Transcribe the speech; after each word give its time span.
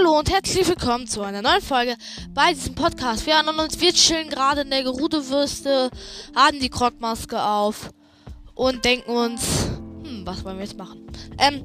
Hallo 0.00 0.18
und 0.18 0.30
herzlich 0.30 0.66
willkommen 0.66 1.06
zu 1.06 1.20
einer 1.20 1.42
neuen 1.42 1.60
Folge 1.60 1.94
bei 2.32 2.54
diesem 2.54 2.74
Podcast. 2.74 3.26
Wir 3.26 3.34
erinnern 3.34 3.58
uns, 3.58 3.80
wir 3.80 3.92
chillen 3.92 4.30
gerade 4.30 4.62
in 4.62 4.70
der 4.70 4.82
Gerudewürste, 4.82 5.90
haben 6.34 6.58
die 6.58 6.70
Krogmaske 6.70 7.42
auf 7.42 7.90
und 8.54 8.84
denken 8.84 9.10
uns, 9.10 9.68
hm, 10.02 10.22
was 10.24 10.42
wollen 10.42 10.56
wir 10.56 10.64
jetzt 10.64 10.78
machen? 10.78 11.06
Ähm, 11.38 11.64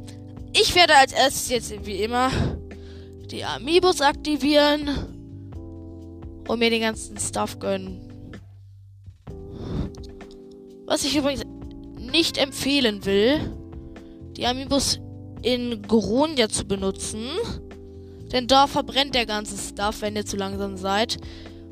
ich 0.54 0.76
werde 0.76 0.96
als 0.96 1.14
erstes 1.14 1.50
jetzt 1.50 1.86
wie 1.86 2.04
immer 2.04 2.30
die 3.32 3.46
Amiibos 3.46 4.02
aktivieren 4.02 4.90
und 6.46 6.60
mir 6.60 6.70
den 6.70 6.82
ganzen 6.82 7.18
Stuff 7.18 7.58
gönnen. 7.60 8.02
Was 10.86 11.06
ich 11.06 11.16
übrigens 11.16 11.44
nicht 11.98 12.38
empfehlen 12.38 13.06
will, 13.06 13.56
die 14.36 14.46
Amiibos 14.46 15.00
in 15.42 15.82
Gronia 15.84 16.50
zu 16.50 16.66
benutzen. 16.66 17.30
Denn 18.36 18.48
da 18.48 18.68
verbrennt 18.68 19.16
der 19.16 19.26
ganze 19.26 19.58
Stuff, 19.58 20.02
wenn 20.02 20.18
ihr 20.18 20.26
zu 20.26 20.36
langsam 20.36 20.76
seid. 20.76 21.18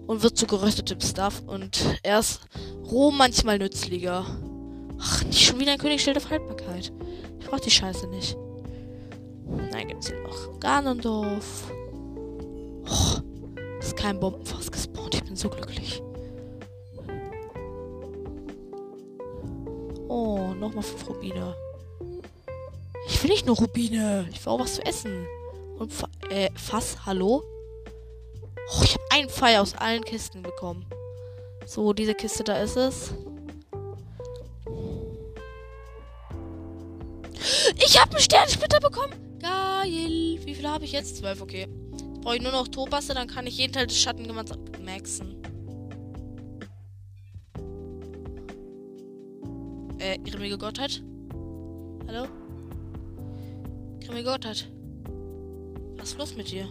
Und 0.08 0.24
wird 0.24 0.38
zu 0.38 0.48
geröstetem 0.48 1.02
Stuff. 1.02 1.44
Und 1.46 2.00
er 2.04 2.20
ist 2.20 2.40
roh 2.90 3.12
manchmal 3.12 3.60
nützlicher. 3.60 4.26
Ach, 4.98 5.24
nicht 5.26 5.44
schon 5.44 5.60
wieder 5.60 5.74
ein 5.74 5.78
Königsschild 5.78 6.16
auf 6.16 6.30
Haltbarkeit. 6.30 6.94
Ich 7.42 7.48
brauch 7.48 7.60
die 7.60 7.70
Scheiße 7.70 8.08
nicht. 8.08 8.38
Nein, 9.74 9.90
gibt's 9.90 10.08
hier 10.08 10.22
noch 10.22 10.58
Ganondorf. 10.62 11.70
Oh, 12.90 13.20
ist 13.82 13.98
kein 13.98 14.18
Bombenfass 14.22 14.72
gespawnt. 14.72 15.16
Ich 15.16 15.24
bin 15.26 15.36
so 15.36 15.50
glücklich. 15.50 16.02
Oh, 20.08 20.54
nochmal 20.58 20.84
fünf 20.84 21.10
Rubine. 21.10 21.56
Ich 23.10 23.22
will 23.22 23.32
nicht 23.32 23.46
nur 23.46 23.58
Rubine. 23.58 24.30
Ich 24.32 24.46
will 24.46 24.54
auch 24.54 24.60
was 24.62 24.76
zu 24.76 24.86
essen. 24.86 25.28
Und 25.78 25.92
Fa 25.92 26.08
äh, 26.30 26.50
Fass, 26.56 27.06
hallo? 27.06 27.44
Oh, 28.70 28.82
ich 28.84 28.94
habe 28.94 29.04
einen 29.12 29.30
Pfeil 29.30 29.58
aus 29.58 29.76
allen 29.76 30.04
Kisten 30.04 30.42
bekommen. 30.42 30.86
So, 31.66 31.94
diese 31.94 32.14
Kiste, 32.14 32.44
da 32.44 32.62
ist 32.62 32.78
es. 32.78 33.14
Ich 37.76 38.00
habe 38.00 38.12
einen 38.12 38.22
Sternsplitter 38.22 38.80
bekommen. 38.80 39.14
Geil. 39.40 40.40
Wie 40.46 40.56
viele 40.56 40.70
habe 40.70 40.86
ich 40.86 40.92
jetzt? 40.92 41.18
Zwölf, 41.18 41.42
okay. 41.42 41.68
Jetzt 41.92 42.22
brauche 42.22 42.38
ich 42.38 42.42
nur 42.42 42.52
noch 42.52 42.68
Topasse, 42.68 43.14
dann 43.14 43.28
kann 43.28 43.48
ich 43.48 43.58
jeden 43.58 43.74
Teil 43.74 43.88
des 43.88 43.98
Schattengewands 43.98 44.52
maxen. 44.84 45.42
Äh, 50.00 50.18
grimmige 50.20 50.58
Gottheit. 50.58 51.04
Hallo? 52.08 52.28
Grimmige 54.02 54.30
Gottheit. 54.30 54.73
Was 56.04 56.10
ist 56.12 56.18
los 56.18 56.36
mit 56.36 56.52
dir? 56.52 56.68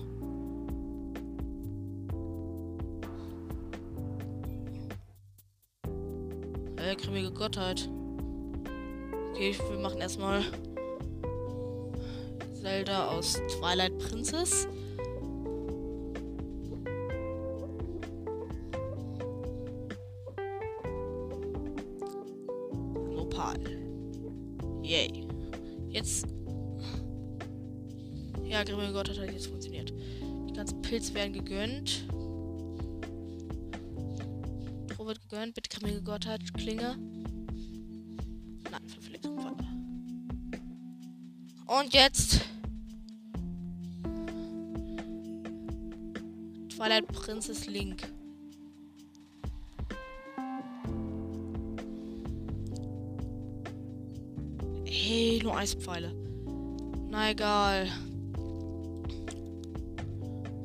Äh, 6.76 6.94
grimmige 6.96 7.30
Gottheit. 7.32 7.88
Okay, 9.30 9.56
wir 9.70 9.78
machen 9.78 10.02
erstmal 10.02 10.42
Zelda 12.60 13.08
aus 13.08 13.40
Twilight 13.58 13.96
Princess. 14.00 14.68
Pilze 31.02 31.14
werden 31.14 31.32
gegönnt. 31.32 32.06
Pro 34.88 35.04
wird 35.04 35.20
gegönnt. 35.22 35.54
Bitte 35.54 35.68
grimmige 35.76 36.00
Gottheit. 36.00 36.54
Klinge. 36.54 36.96
Nein, 38.70 38.82
weiter. 39.36 39.66
Und 41.66 41.92
jetzt. 41.92 42.42
Twilight 46.68 47.08
Princess 47.08 47.66
Link. 47.66 48.08
Hey, 54.84 55.40
nur 55.42 55.56
Eispfeile. 55.56 56.14
Na 57.10 57.30
egal. 57.30 57.88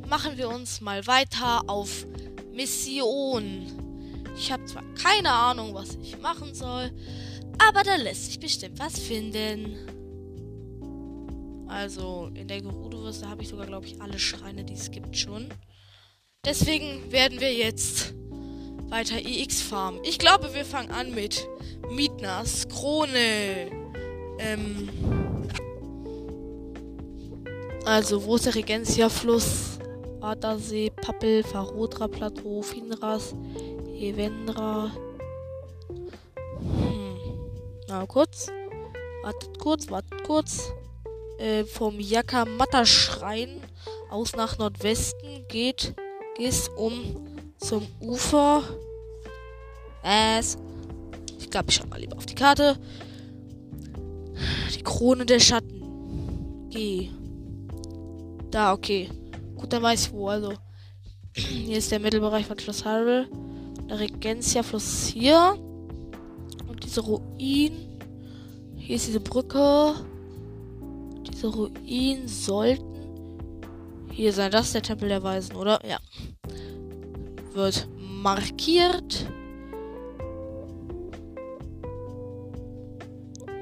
Machen 0.10 0.38
wir 0.38 0.50
uns 0.50 0.80
mal 0.80 1.06
weiter 1.06 1.64
auf 1.68 2.06
Mission. 2.54 3.66
Ich 4.38 4.52
habe 4.52 4.66
zwar 4.66 4.84
keine 4.94 5.32
Ahnung, 5.32 5.74
was 5.74 5.96
ich 6.02 6.18
machen 6.20 6.56
soll, 6.56 6.92
aber 7.58 7.84
da 7.84 7.96
lässt 7.96 8.26
sich 8.26 8.40
bestimmt 8.40 8.80
was 8.80 8.98
finden. 9.00 9.76
Also, 11.68 12.32
in 12.34 12.48
der 12.48 12.62
Gerudewürste 12.62 13.30
habe 13.30 13.42
ich 13.42 13.50
sogar, 13.50 13.66
glaube 13.66 13.86
ich, 13.86 14.02
alle 14.02 14.18
Schreine, 14.18 14.64
die 14.64 14.74
es 14.74 14.90
gibt 14.92 15.18
schon. 15.18 15.50
Deswegen 16.46 17.12
werden 17.12 17.42
wir 17.42 17.54
jetzt 17.54 18.14
weiter 18.90 19.18
EX 19.18 19.62
farmen. 19.62 20.00
Ich 20.06 20.18
glaube, 20.18 20.54
wir 20.54 20.64
fangen 20.64 20.92
an 20.92 21.14
mit 21.14 21.46
Mietnas 21.90 22.70
Krone. 22.70 23.70
Ähm. 24.40 24.90
Also, 27.84 28.24
wo 28.24 28.36
ist 28.38 28.46
der 28.46 28.56
Regentia-Fluss? 28.56 29.77
Adasee, 30.22 30.90
Pappel, 30.90 31.44
Farodra 31.44 32.08
Plateau, 32.08 32.62
Finras, 32.62 33.36
Evendra. 34.00 34.92
Hm. 36.60 37.18
Na, 37.88 38.06
kurz. 38.06 38.48
Wartet 39.24 39.60
kurz, 39.60 39.90
wartet 39.90 40.24
kurz. 40.24 40.72
Äh, 41.40 41.66
vom 41.66 42.00
Yakamata 42.00 42.86
Schrein 42.86 43.62
aus 44.10 44.36
nach 44.36 44.58
Nordwesten 44.58 45.46
geht 45.48 45.94
es 46.40 46.70
um 46.70 46.94
zum 47.58 47.88
Ufer. 48.00 48.64
Es. 50.04 50.58
Ich 51.40 51.50
glaube, 51.50 51.70
ich 51.70 51.76
schau 51.76 51.86
mal 51.88 52.00
lieber 52.00 52.18
auf 52.18 52.26
die 52.26 52.36
Karte. 52.36 52.78
Die 54.74 54.84
Krone 54.84 55.26
der 55.26 55.40
Schatten. 55.40 56.70
G. 56.70 57.10
Da, 58.52 58.74
okay. 58.74 59.10
Gut, 59.58 59.74
dann 59.74 59.82
weiß 59.84 60.08
ich 60.08 60.14
wo. 60.14 60.30
Also, 60.30 60.54
hier 61.36 61.78
ist 61.78 61.92
der 61.92 62.00
Mittelbereich 62.00 62.46
von 62.46 62.60
Schloss 62.60 62.86
Hyrule. 62.86 63.28
Der 63.90 64.00
Regentia-Fluss 64.00 65.08
hier. 65.08 65.58
Und 66.68 66.84
diese 66.84 67.02
Ruinen. 67.02 68.00
Hier 68.76 68.96
ist 68.96 69.08
diese 69.08 69.20
Brücke. 69.20 69.96
Diese 71.30 71.48
Ruinen 71.48 72.28
sollten 72.28 73.62
hier 74.12 74.34
sein. 74.34 74.52
Das 74.52 74.68
ist 74.68 74.76
der 74.76 74.84
Tempel 74.84 75.10
der 75.10 75.24
Weisen, 75.24 75.56
oder? 75.56 75.80
Ja. 75.88 75.98
Wird 77.54 77.88
markiert. 77.98 79.26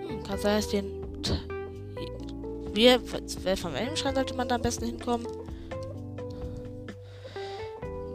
Hm, 0.07 0.23
kann 0.23 0.39
sein, 0.39 0.57
dass 0.57 0.69
den. 0.69 1.05
Wir, 2.73 3.01
wer 3.43 3.55
vom 3.55 3.73
Elbenschrein 3.73 4.15
sollte 4.15 4.33
man 4.33 4.49
da 4.49 4.55
am 4.55 4.61
besten 4.61 4.85
hinkommen? 4.85 5.25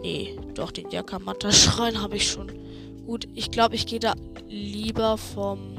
Nee, 0.02 0.38
doch, 0.54 0.70
den 0.70 0.90
Yakamata-Schrein 0.90 2.00
habe 2.02 2.16
ich 2.16 2.30
schon. 2.30 2.50
Gut, 3.06 3.28
ich 3.34 3.50
glaube, 3.50 3.74
ich 3.74 3.86
gehe 3.86 4.00
da 4.00 4.14
lieber 4.48 5.18
vom 5.18 5.76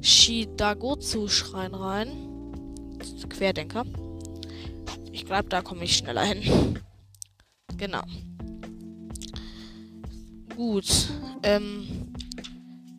Shidagotsu-Schrein 0.00 1.74
rein. 1.74 2.08
Querdenker. 3.28 3.84
Ich 5.10 5.26
glaube, 5.26 5.48
da 5.48 5.62
komme 5.62 5.84
ich 5.84 5.96
schneller 5.96 6.24
hin. 6.24 6.78
Genau. 7.76 8.02
Gut. 10.56 10.86
Ähm, 11.42 12.12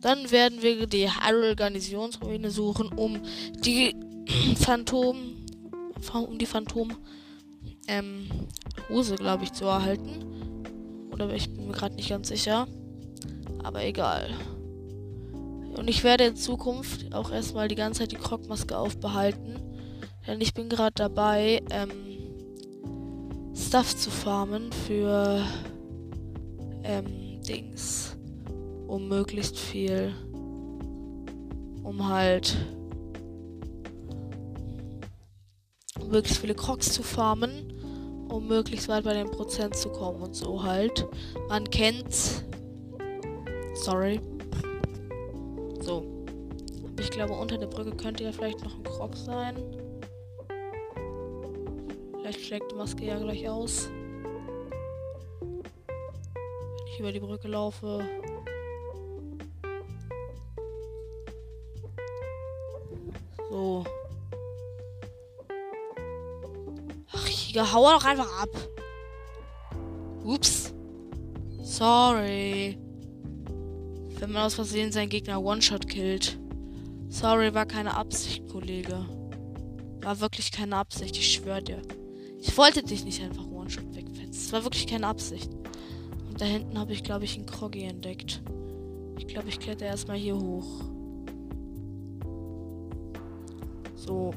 dann 0.00 0.30
werden 0.30 0.60
wir 0.62 0.86
die 0.86 1.08
Hyrule 1.08 1.56
Garnisonsruine 1.56 2.50
suchen, 2.50 2.88
um 2.88 3.20
die 3.64 3.94
Phantom, 4.56 5.46
um 6.12 6.38
die 6.38 6.46
Phantom, 6.46 6.94
ähm, 7.86 8.28
Hose, 8.88 9.16
glaube 9.16 9.44
ich, 9.44 9.52
zu 9.52 9.64
erhalten. 9.64 10.24
Oder 11.12 11.32
ich 11.32 11.54
bin 11.54 11.66
mir 11.66 11.72
gerade 11.72 11.94
nicht 11.94 12.08
ganz 12.08 12.28
sicher. 12.28 12.66
Aber 13.62 13.84
egal. 13.84 14.30
Und 15.76 15.88
ich 15.88 16.04
werde 16.04 16.24
in 16.24 16.36
Zukunft 16.36 17.14
auch 17.14 17.30
erstmal 17.30 17.68
die 17.68 17.74
ganze 17.74 18.00
Zeit 18.00 18.12
die 18.12 18.16
Krogmaske 18.16 18.76
aufbehalten. 18.76 19.58
Denn 20.26 20.40
ich 20.40 20.54
bin 20.54 20.68
gerade 20.68 20.94
dabei, 20.94 21.62
ähm, 21.70 21.90
Stuff 23.54 23.96
zu 23.96 24.10
farmen 24.10 24.72
für 24.72 25.42
ähm, 26.82 27.40
Dings. 27.42 28.16
Um 28.86 29.08
möglichst 29.08 29.58
viel. 29.58 30.14
Um 31.82 32.08
halt 32.08 32.56
möglichst 36.14 36.40
viele 36.40 36.54
Crocs 36.54 36.92
zu 36.92 37.02
farmen, 37.02 37.73
um 38.34 38.48
möglichst 38.48 38.88
weit 38.88 39.04
bei 39.04 39.14
den 39.14 39.30
Prozent 39.30 39.76
zu 39.76 39.88
kommen 39.90 40.20
und 40.20 40.34
so 40.34 40.62
halt. 40.62 41.06
Man 41.48 41.64
kennt's. 41.70 42.44
Sorry. 43.74 44.20
So. 45.80 46.04
Ich 46.98 47.10
glaube, 47.10 47.34
unter 47.34 47.58
der 47.58 47.66
Brücke 47.66 47.92
könnte 47.96 48.24
ja 48.24 48.32
vielleicht 48.32 48.62
noch 48.64 48.74
ein 48.74 48.82
Croc 48.82 49.16
sein. 49.16 49.56
Vielleicht 52.18 52.40
schlägt 52.40 52.72
die 52.72 52.76
Maske 52.76 53.04
ja 53.04 53.18
gleich 53.18 53.48
aus. 53.48 53.88
Wenn 55.40 56.86
ich 56.86 57.00
über 57.00 57.12
die 57.12 57.20
Brücke 57.20 57.48
laufe. 57.48 58.02
Jäger, 67.64 67.72
hau 67.72 67.90
doch 67.90 68.04
einfach 68.04 68.42
ab. 68.42 68.48
Ups. 70.24 70.72
Sorry. 71.62 72.78
Wenn 74.18 74.32
man 74.32 74.44
aus 74.44 74.54
Versehen 74.54 74.92
seinen 74.92 75.08
Gegner 75.08 75.42
One-Shot 75.42 75.88
killt. 75.88 76.38
Sorry, 77.08 77.54
war 77.54 77.66
keine 77.66 77.96
Absicht, 77.96 78.48
Kollege. 78.48 79.04
War 80.02 80.20
wirklich 80.20 80.52
keine 80.52 80.76
Absicht, 80.76 81.16
ich 81.16 81.32
schwör 81.32 81.60
dir. 81.60 81.80
Ich 82.40 82.56
wollte 82.56 82.82
dich 82.82 83.04
nicht 83.04 83.22
einfach 83.22 83.46
One-Shot 83.46 83.94
wegfetzen. 83.94 84.30
Es 84.30 84.52
war 84.52 84.64
wirklich 84.64 84.86
keine 84.86 85.06
Absicht. 85.06 85.50
Und 86.28 86.40
da 86.40 86.44
hinten 86.44 86.78
habe 86.78 86.92
ich, 86.92 87.02
glaube 87.02 87.24
ich, 87.24 87.36
einen 87.36 87.46
Kroggy 87.46 87.84
entdeckt. 87.84 88.42
Ich 89.18 89.26
glaube, 89.26 89.48
ich 89.48 89.58
kletter 89.58 89.86
erstmal 89.86 90.16
hier 90.16 90.36
hoch. 90.36 90.84
So. 93.96 94.34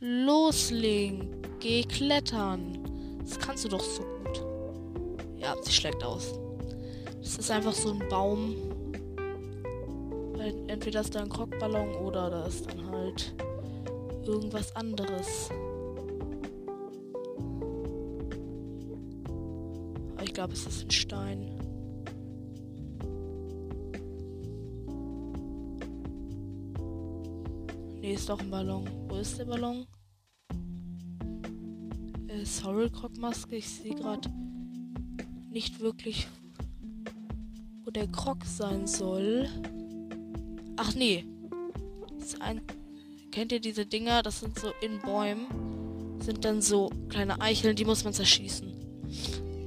Loslegen. 0.00 1.37
Geh 1.60 1.82
klettern. 1.82 2.78
Das 3.20 3.38
kannst 3.38 3.64
du 3.64 3.68
doch 3.68 3.80
so 3.80 4.02
gut. 4.02 4.44
Ja, 5.38 5.56
sie 5.62 5.72
schlägt 5.72 6.04
aus. 6.04 6.38
Das 7.20 7.36
ist 7.36 7.50
einfach 7.50 7.74
so 7.74 7.90
ein 7.90 8.08
Baum. 8.08 8.54
Entweder 10.68 11.00
ist 11.00 11.14
da 11.14 11.20
ein 11.20 11.28
Krockballon 11.28 11.94
oder 11.96 12.30
da 12.30 12.46
ist 12.46 12.66
dann 12.66 12.90
halt 12.90 13.34
irgendwas 14.24 14.74
anderes. 14.76 15.50
Ich 20.22 20.32
glaube, 20.32 20.52
es 20.52 20.66
ist 20.66 20.84
ein 20.84 20.90
Stein. 20.90 21.58
Nee, 28.00 28.14
ist 28.14 28.28
doch 28.28 28.38
ein 28.38 28.50
Ballon. 28.50 28.88
Wo 29.08 29.16
ist 29.16 29.38
der 29.38 29.44
Ballon? 29.44 29.86
Äh, 32.48 32.62
sorry, 32.62 32.90
Krogmaske. 32.90 33.56
Ich 33.56 33.68
sehe 33.68 33.94
gerade 33.94 34.30
nicht 35.50 35.80
wirklich, 35.80 36.28
wo 37.84 37.90
der 37.90 38.06
Krog 38.08 38.44
sein 38.44 38.86
soll. 38.86 39.48
Ach 40.76 40.94
nee. 40.94 41.24
Ein, 42.40 42.60
kennt 43.32 43.52
ihr 43.52 43.60
diese 43.60 43.86
Dinger? 43.86 44.22
Das 44.22 44.40
sind 44.40 44.58
so 44.58 44.72
in 44.80 44.98
Bäumen. 45.00 46.20
Sind 46.20 46.44
dann 46.44 46.60
so 46.60 46.90
kleine 47.08 47.40
Eicheln, 47.40 47.76
die 47.76 47.84
muss 47.84 48.04
man 48.04 48.12
zerschießen. 48.12 48.72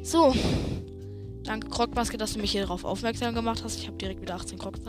So. 0.04 0.34
Danke, 1.44 1.70
Krogmaske, 1.70 2.18
dass 2.18 2.34
du 2.34 2.40
mich 2.40 2.52
hier 2.52 2.62
darauf 2.62 2.86
aufmerksam 2.86 3.34
gemacht 3.34 3.64
hast. 3.64 3.80
Ich 3.80 3.88
habe 3.88 3.98
direkt 3.98 4.22
wieder 4.22 4.36
18 4.36 4.60
Krogs. 4.60 4.80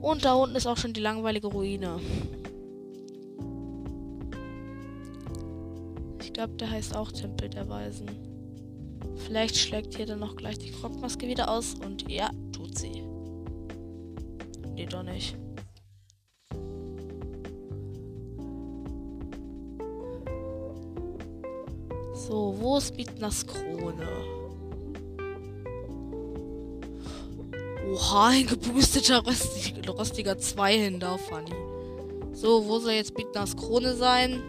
Und 0.00 0.24
da 0.24 0.34
unten 0.34 0.56
ist 0.56 0.66
auch 0.66 0.78
schon 0.78 0.92
die 0.92 1.00
langweilige 1.00 1.46
Ruine. 1.46 2.00
Glaube, 6.34 6.54
der 6.54 6.70
heißt 6.70 6.94
auch 6.94 7.10
Tempel 7.10 7.48
der 7.48 7.68
Weisen. 7.68 8.10
Vielleicht 9.16 9.56
schlägt 9.56 9.94
hier 9.94 10.04
dann 10.04 10.18
noch 10.18 10.36
gleich 10.36 10.58
die 10.58 10.70
Krogmaske 10.70 11.26
wieder 11.26 11.48
aus 11.50 11.74
und 11.74 12.10
ja, 12.10 12.30
tut 12.52 12.76
sie. 12.76 13.02
Nee, 14.74 14.86
doch 14.86 15.04
nicht. 15.04 15.36
So, 22.14 22.54
wo 22.58 22.78
ist 22.78 22.96
Bietners 22.96 23.46
Krone? 23.46 24.08
Oha, 27.92 28.28
ein 28.28 28.46
geboosteter 28.46 29.22
rostiger 29.86 30.36
Zweihänder, 30.38 31.16
funny. 31.18 31.54
So, 32.32 32.66
wo 32.66 32.78
soll 32.80 32.92
jetzt 32.92 33.14
Bietners 33.14 33.56
Krone 33.56 33.94
sein? 33.94 34.42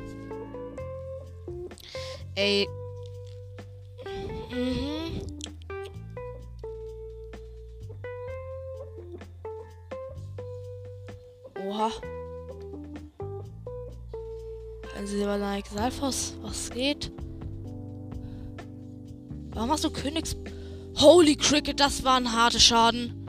Ey. 2.35 2.67
Mhm. 4.51 5.21
Oha. 11.65 11.91
Ein 14.97 15.07
silberner 15.07 15.57
Exalfos. 15.57 16.35
Was 16.41 16.69
geht? 16.69 17.11
Warum 19.53 19.71
hast 19.71 19.83
du 19.85 19.89
Königs... 19.89 20.35
Holy 20.97 21.35
Cricket, 21.35 21.81
das 21.81 22.05
war 22.05 22.15
ein 22.15 22.31
harter 22.31 22.59
Schaden. 22.59 23.24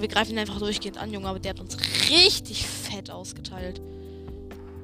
Wir 0.00 0.08
greifen 0.08 0.32
ihn 0.32 0.38
einfach 0.38 0.58
durchgehend 0.58 0.96
an, 0.96 1.12
Junge, 1.12 1.28
aber 1.28 1.38
der 1.38 1.50
hat 1.50 1.60
uns 1.60 1.76
richtig 2.08 2.66
fett 2.66 3.10
ausgeteilt. 3.10 3.82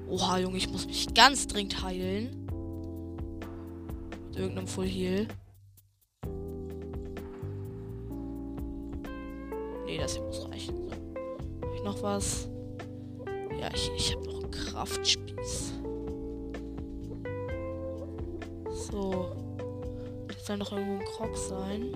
Oha, 0.08 0.38
Junge, 0.38 0.58
ich 0.58 0.68
muss 0.68 0.86
mich 0.86 1.14
ganz 1.14 1.46
dringend 1.46 1.82
heilen. 1.82 2.46
Mit 4.28 4.36
irgendeinem 4.36 4.68
Full 4.68 4.86
Heal. 4.86 5.26
Nee, 9.86 9.98
das 9.98 10.14
hier 10.14 10.22
muss 10.22 10.46
reichen. 10.50 10.76
So. 10.76 10.90
Hab 11.62 11.74
ich 11.74 11.82
noch 11.82 12.02
was? 12.02 12.48
Ja, 13.58 13.70
ich, 13.74 13.90
ich 13.96 14.14
habe 14.14 14.26
noch 14.26 14.42
einen 14.42 14.50
Kraftspieß. 14.50 15.72
So. 18.91 19.32
Das 20.29 20.46
soll 20.46 20.58
noch 20.58 20.72
irgendwo 20.72 21.00
ein 21.00 21.05
Krog 21.05 21.36
sein. 21.36 21.94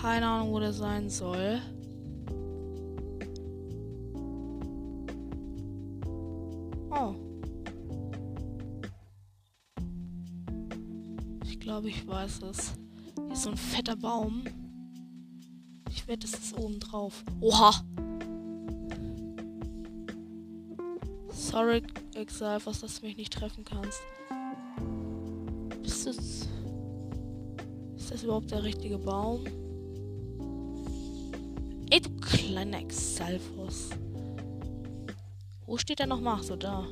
Keine 0.00 0.26
Ahnung, 0.26 0.52
wo 0.52 0.60
der 0.60 0.72
sein 0.72 1.10
soll. 1.10 1.60
Oh. 6.90 7.14
Ich 11.44 11.60
glaube, 11.60 11.88
ich 11.90 12.06
weiß 12.06 12.42
es. 12.42 12.72
Hier 13.16 13.32
ist 13.32 13.42
so 13.42 13.50
ein 13.50 13.56
fetter 13.56 13.96
Baum. 13.96 14.44
Ich 15.90 16.08
wette, 16.08 16.26
es 16.26 16.32
ist 16.32 16.56
oben 16.56 16.80
drauf. 16.80 17.22
Oha! 17.40 17.72
Sorry, 21.28 21.82
Exile, 22.14 22.58
was 22.64 22.80
dass 22.80 23.00
du 23.00 23.06
mich 23.06 23.16
nicht 23.18 23.32
treffen 23.32 23.64
kannst. 23.64 24.00
Ist 25.82 26.06
das. 26.06 26.48
Ist 27.96 28.10
das 28.10 28.22
überhaupt 28.22 28.50
der 28.50 28.62
richtige 28.62 28.96
Baum? 28.96 29.44
Kleiner 32.60 32.80
Exalfos. 32.80 33.88
Wo 35.64 35.78
steht 35.78 36.00
er 36.00 36.06
nochmal? 36.06 36.36
Ach 36.40 36.42
so, 36.42 36.56
da. 36.56 36.86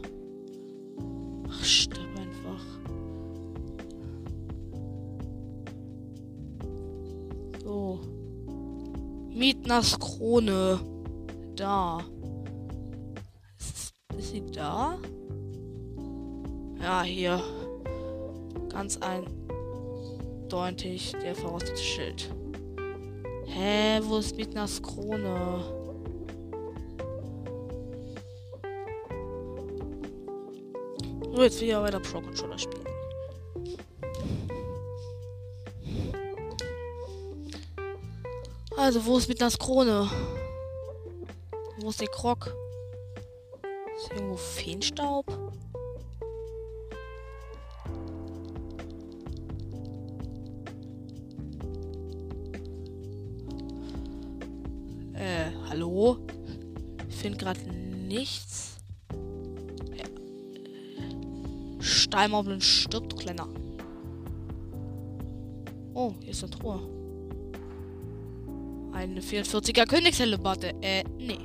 Ach, 1.47 1.63
stirb 1.63 2.09
einfach. 2.19 2.65
So. 7.63 8.01
Mietners 9.29 9.99
Krone. 9.99 10.81
Da. 11.55 11.99
Ist, 13.59 13.93
ist 14.17 14.31
sie 14.31 14.51
da? 14.51 14.99
Ja, 16.81 17.03
hier. 17.03 17.43
Ganz 18.71 18.99
eindeutig 20.47 21.13
der 21.23 21.35
verrostete 21.35 21.77
Schild. 21.77 22.38
Hä, 23.61 24.01
wo 24.05 24.19
ist 24.19 24.37
Midnas 24.37 24.81
Krone? 24.81 25.65
So, 31.35 31.43
jetzt 31.43 31.61
aber 31.65 31.83
weiter 31.83 31.99
Pro 31.99 32.21
Controller 32.21 32.57
spielen. 32.57 32.87
Also, 38.77 39.05
wo 39.05 39.19
ist 39.19 39.29
Midnas 39.29 39.59
Krone? 39.59 40.09
Wo 41.81 41.89
ist 41.89 42.01
der 42.01 42.09
Krog? 42.09 42.55
Ist 43.97 44.13
irgendwo 44.13 44.37
Feenstaub? 44.37 45.48
Nichts. 58.09 58.77
Ja. 59.97 60.05
Steinmoblin 61.81 62.61
stirbt, 62.61 63.17
kleiner. 63.17 63.47
Oh, 65.95 66.15
hier 66.21 66.31
ist 66.31 66.43
eine 66.43 66.51
Truhe. 66.51 66.81
Eine 68.93 69.21
44er 69.21 69.87
Königshellebatte. 69.87 70.75
Äh, 70.81 71.05
nee. 71.19 71.39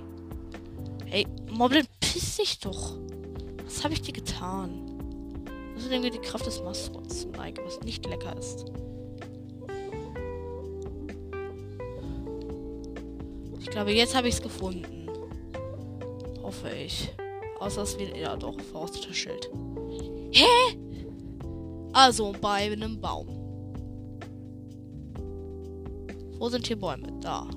Hey, 1.06 1.28
Moblin, 1.52 1.86
piss 2.00 2.38
dich 2.38 2.60
doch. 2.60 2.98
Was 3.66 3.84
habe 3.84 3.94
ich 3.94 4.02
dir 4.02 4.14
getan? 4.14 4.90
Das 5.76 5.84
ist 5.84 5.92
irgendwie 5.92 6.12
die 6.12 6.20
Kraft 6.20 6.46
des 6.46 6.62
Maskots. 6.62 7.28
Like, 7.36 7.60
was 7.66 7.80
nicht 7.82 8.06
lecker 8.06 8.38
ist. 8.38 8.66
Ich 13.60 13.70
glaube, 13.70 13.92
jetzt 13.92 14.16
habe 14.16 14.28
ich 14.28 14.36
es 14.36 14.42
gefunden. 14.42 15.03
Hoffe 16.54 16.70
ich. 16.76 17.10
Außer 17.60 17.82
es 17.82 17.98
wird 17.98 18.16
ja 18.16 18.36
doch 18.36 18.60
Forster 18.62 19.12
Schild. 19.12 19.50
Hä? 20.32 20.44
Also 21.92 22.32
bei 22.40 22.72
einem 22.72 23.02
Baum. 23.02 23.28
Wo 26.38 26.50
sind 26.50 26.68
hier 26.68 26.80
Bäume? 26.80 27.12
Da. 27.22 27.48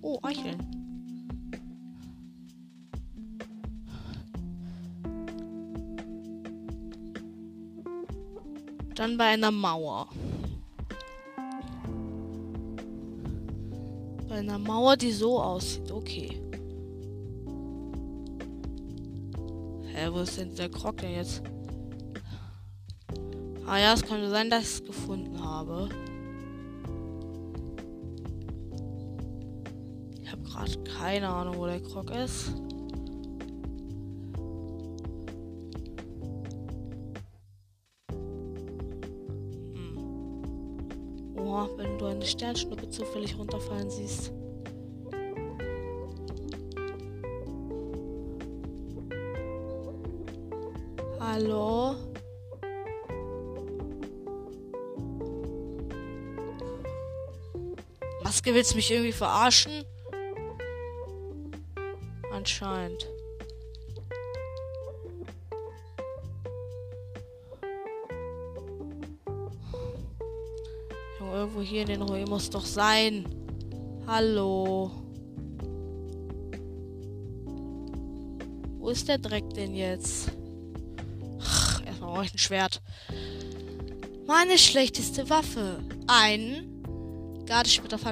Oh, 0.00 0.18
Eicheln. 0.22 0.58
Dann 8.94 9.18
bei 9.18 9.24
einer 9.24 9.50
Mauer. 9.50 10.08
Einer 14.42 14.58
Mauer, 14.58 14.96
die 14.96 15.12
so 15.12 15.40
aussieht. 15.40 15.90
Okay. 15.90 16.40
Hä, 19.94 20.08
wo 20.10 20.20
ist 20.20 20.38
denn 20.38 20.54
der 20.54 20.68
Krog 20.68 20.96
denn 20.98 21.14
jetzt? 21.14 21.42
Ah 23.66 23.78
ja, 23.78 23.92
es 23.94 24.02
könnte 24.02 24.28
sein, 24.30 24.50
dass 24.50 24.62
ich 24.62 24.68
es 24.68 24.84
gefunden 24.84 25.42
habe. 25.42 25.88
Ich 30.20 30.30
habe 30.30 30.42
gerade 30.42 30.82
keine 30.98 31.28
Ahnung, 31.28 31.56
wo 31.58 31.66
der 31.66 31.80
Krog 31.80 32.10
ist. 32.10 32.52
Eine 42.22 42.30
Sternschnuppe 42.30 42.88
zufällig 42.88 43.36
runterfallen 43.36 43.90
siehst. 43.90 44.32
Hallo? 51.18 51.96
Maske, 58.22 58.54
willst 58.54 58.72
du 58.72 58.76
mich 58.76 58.90
irgendwie 58.92 59.12
verarschen? 59.12 59.84
Anscheinend. 62.30 63.11
Hier 71.72 71.82
in 71.82 71.88
den 71.88 72.02
Ruhe 72.02 72.26
muss 72.26 72.50
doch 72.50 72.66
sein. 72.66 73.24
Hallo. 74.06 74.90
Wo 78.78 78.90
ist 78.90 79.08
der 79.08 79.16
Dreck 79.16 79.48
denn 79.54 79.74
jetzt? 79.74 80.30
Erstmal 81.86 82.10
brauche 82.10 82.24
ich 82.26 82.34
ein 82.34 82.38
Schwert. 82.38 82.82
Meine 84.26 84.58
schlechteste 84.58 85.30
Waffe. 85.30 85.78
Ein 86.08 86.82
Gardeschwert 87.46 87.94
auf 87.94 88.04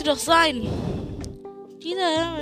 sie 0.00 0.04
doch 0.04 0.18
sein? 0.18 0.66
Die 1.82 1.94
da. 1.94 2.36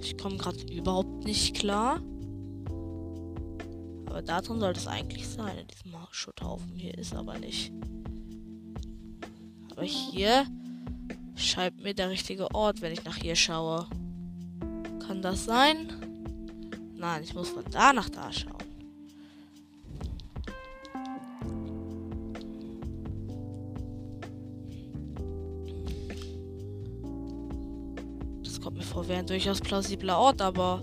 Ich 0.00 0.18
komme 0.18 0.36
gerade 0.36 0.58
überhaupt 0.72 1.24
nicht 1.24 1.54
klar. 1.54 2.00
Aber 4.06 4.22
da 4.22 4.40
drin 4.40 4.60
sollte 4.60 4.80
es 4.80 4.86
eigentlich 4.86 5.28
sein, 5.28 5.58
in 5.58 5.66
diesem 5.68 5.92
Schutthaufen. 6.10 6.74
Hier 6.74 6.96
ist 6.98 7.14
aber 7.14 7.38
nicht. 7.38 7.72
Aber 9.70 9.82
hier 9.82 10.46
scheint 11.34 11.82
mir 11.82 11.94
der 11.94 12.10
richtige 12.10 12.52
Ort, 12.54 12.80
wenn 12.80 12.92
ich 12.92 13.04
nach 13.04 13.16
hier 13.16 13.36
schaue. 13.36 13.86
Kann 15.06 15.22
das 15.22 15.44
sein? 15.44 15.92
Nein, 16.96 17.22
ich 17.22 17.34
muss 17.34 17.50
von 17.50 17.64
da 17.70 17.92
nach 17.92 18.08
da 18.08 18.32
schauen. 18.32 18.53
Kommt 28.64 28.78
mir 28.78 28.82
vor, 28.82 29.06
wäre 29.08 29.18
ein 29.18 29.26
durchaus 29.26 29.60
plausibler 29.60 30.18
Ort, 30.18 30.40
aber 30.40 30.82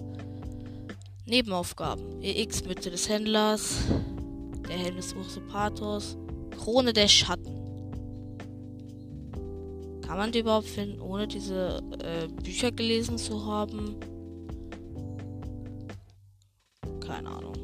Nebenaufgaben. 1.25 2.21
EX 2.21 2.63
Mütze 2.65 2.91
des 2.91 3.09
Händlers, 3.09 3.77
der 4.69 4.77
Helm 4.77 4.97
des 4.97 5.15
Usurpators, 5.15 6.15
Krone 6.59 6.93
der 6.93 7.07
Schatten. 7.07 7.57
Kann 10.05 10.17
man 10.17 10.31
die 10.31 10.39
überhaupt 10.39 10.67
finden, 10.67 11.01
ohne 11.01 11.27
diese 11.27 11.81
äh, 12.03 12.27
Bücher 12.27 12.71
gelesen 12.71 13.17
zu 13.17 13.43
haben? 13.47 13.95
Keine 17.00 17.29
Ahnung. 17.29 17.55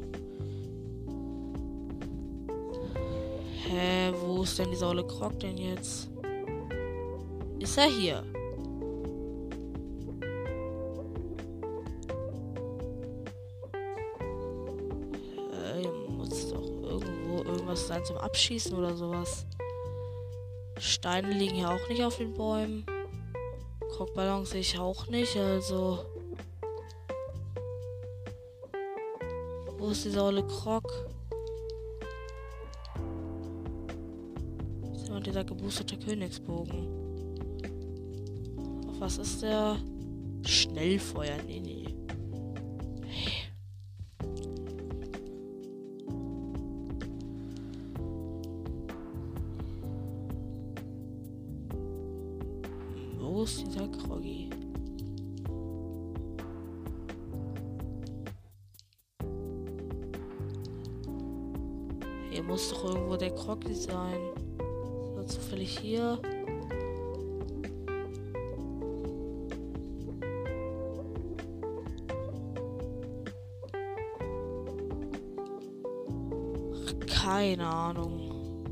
Hä, 3.68 4.12
wo 4.20 4.42
ist 4.42 4.58
denn 4.58 4.70
dieser 4.70 4.88
olle 4.88 5.06
Krog 5.06 5.38
denn 5.38 5.58
jetzt? 5.58 6.10
Ist 7.60 7.78
er 7.78 7.86
hier? 7.86 8.24
Zum 18.08 18.16
Abschießen 18.16 18.74
oder 18.74 18.96
sowas. 18.96 19.44
Steine 20.78 21.30
liegen 21.30 21.56
hier 21.56 21.70
auch 21.70 21.88
nicht 21.90 22.02
auf 22.02 22.16
den 22.16 22.32
Bäumen. 22.32 22.86
Krogballons 23.90 24.50
sehe 24.50 24.60
ich 24.60 24.78
auch 24.78 25.06
nicht, 25.08 25.36
also. 25.36 26.06
Wo 29.76 29.88
ist 29.88 30.06
dieser 30.06 30.24
olle 30.24 30.42
Krog? 30.46 30.90
Ist 34.94 35.08
immer 35.08 35.20
dieser 35.20 35.44
geboosterte 35.44 35.98
Königsbogen. 35.98 36.88
Auf 38.88 39.00
was 39.00 39.18
ist 39.18 39.42
der? 39.42 39.76
Schnellfeuer, 40.46 41.36
nee, 41.46 41.60
nee. 41.60 41.77
Wo 53.30 53.42
ist 53.42 53.60
dieser 53.60 53.86
Kroggy? 53.88 54.48
Hier 62.30 62.42
muss 62.42 62.70
doch 62.70 62.84
irgendwo 62.86 63.16
der 63.16 63.34
Kroggy 63.34 63.74
sein. 63.74 64.18
So 65.14 65.22
zufällig 65.24 65.78
hier. 65.78 66.18
Keine 77.06 77.66
Ahnung. 77.66 78.64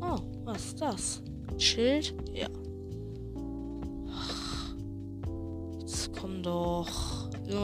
Oh, 0.00 0.18
was 0.44 0.66
ist 0.66 0.80
das? 0.80 1.22
Schild? 1.56 2.25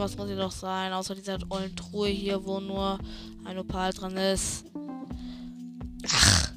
Irgendwas 0.03 0.17
muss 0.17 0.27
hier 0.27 0.35
doch 0.35 0.51
sein, 0.51 0.91
außer 0.91 1.15
dieser 1.15 1.37
ollen 1.47 1.73
Truhe 1.77 2.09
hier, 2.09 2.43
wo 2.43 2.59
nur 2.59 2.99
ein 3.45 3.57
Opal 3.57 3.93
dran 3.93 4.17
ist. 4.17 4.65
Ach, 6.09 6.51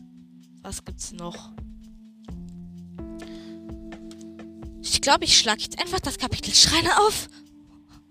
was 0.63 0.85
gibt's 0.85 1.13
noch? 1.13 1.53
Ich 4.83 5.01
glaube, 5.01 5.27
ich 5.27 5.39
schlage 5.39 5.63
jetzt 5.63 5.81
einfach 5.81 6.01
das 6.01 6.19
Kapitel 6.19 6.53
Schreine 6.53 6.89
auf 7.07 7.29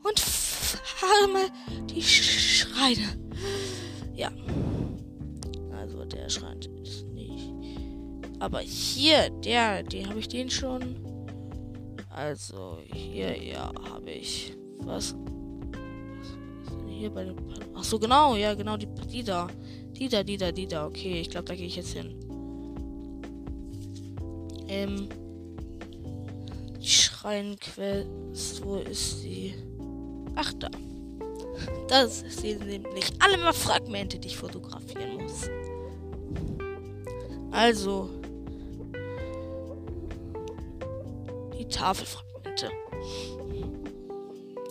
und 0.03 0.17
farme 0.21 1.51
die 1.93 2.01
Schreine. 2.01 3.19
Ja. 4.15 4.31
Also 5.73 6.05
der 6.05 6.29
Schrein 6.29 6.61
ist 6.81 7.07
nicht. 7.07 7.51
Aber 8.39 8.61
hier, 8.61 9.31
der, 9.43 9.83
den 9.83 10.07
habe 10.07 10.19
ich 10.19 10.29
den 10.29 10.49
schon. 10.49 10.95
Also 12.09 12.77
hier, 12.85 13.37
ja, 13.43 13.69
habe 13.91 14.11
ich. 14.11 14.55
Was? 14.85 15.15
Hier 17.05 17.13
bei 17.13 17.23
den. 17.23 17.35
Ach 17.75 17.83
so, 17.83 17.99
genau, 17.99 18.35
ja, 18.35 18.53
genau, 18.53 18.77
die, 18.77 18.87
die 19.11 19.23
da. 19.23 19.47
Die 19.93 20.09
da, 20.09 20.23
die 20.23 20.37
da, 20.37 20.51
die 20.51 20.67
da. 20.67 20.87
Okay, 20.87 21.21
ich 21.21 21.29
glaube, 21.29 21.45
da 21.45 21.55
gehe 21.55 21.67
ich 21.67 21.75
jetzt 21.75 21.93
hin. 21.93 22.15
Ähm. 24.67 25.09
Die 26.79 26.87
Schreinquest, 26.87 28.63
wo 28.63 28.77
ist 28.77 29.21
sie? 29.21 29.55
Ach, 30.35 30.53
da. 30.53 30.69
Das 31.87 32.19
sind 32.19 32.65
nämlich 32.65 33.11
alle 33.19 33.37
mal 33.37 33.53
Fragmente, 33.53 34.19
die 34.19 34.27
ich 34.27 34.37
fotografieren 34.37 35.23
muss. 35.23 35.49
Also. 37.51 38.09
Die 41.57 41.67
Tafelfragmente. 41.67 42.69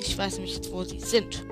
Ich 0.00 0.18
weiß 0.18 0.38
nicht 0.38 0.70
wo 0.70 0.84
sie 0.84 1.00
sind. 1.00 1.44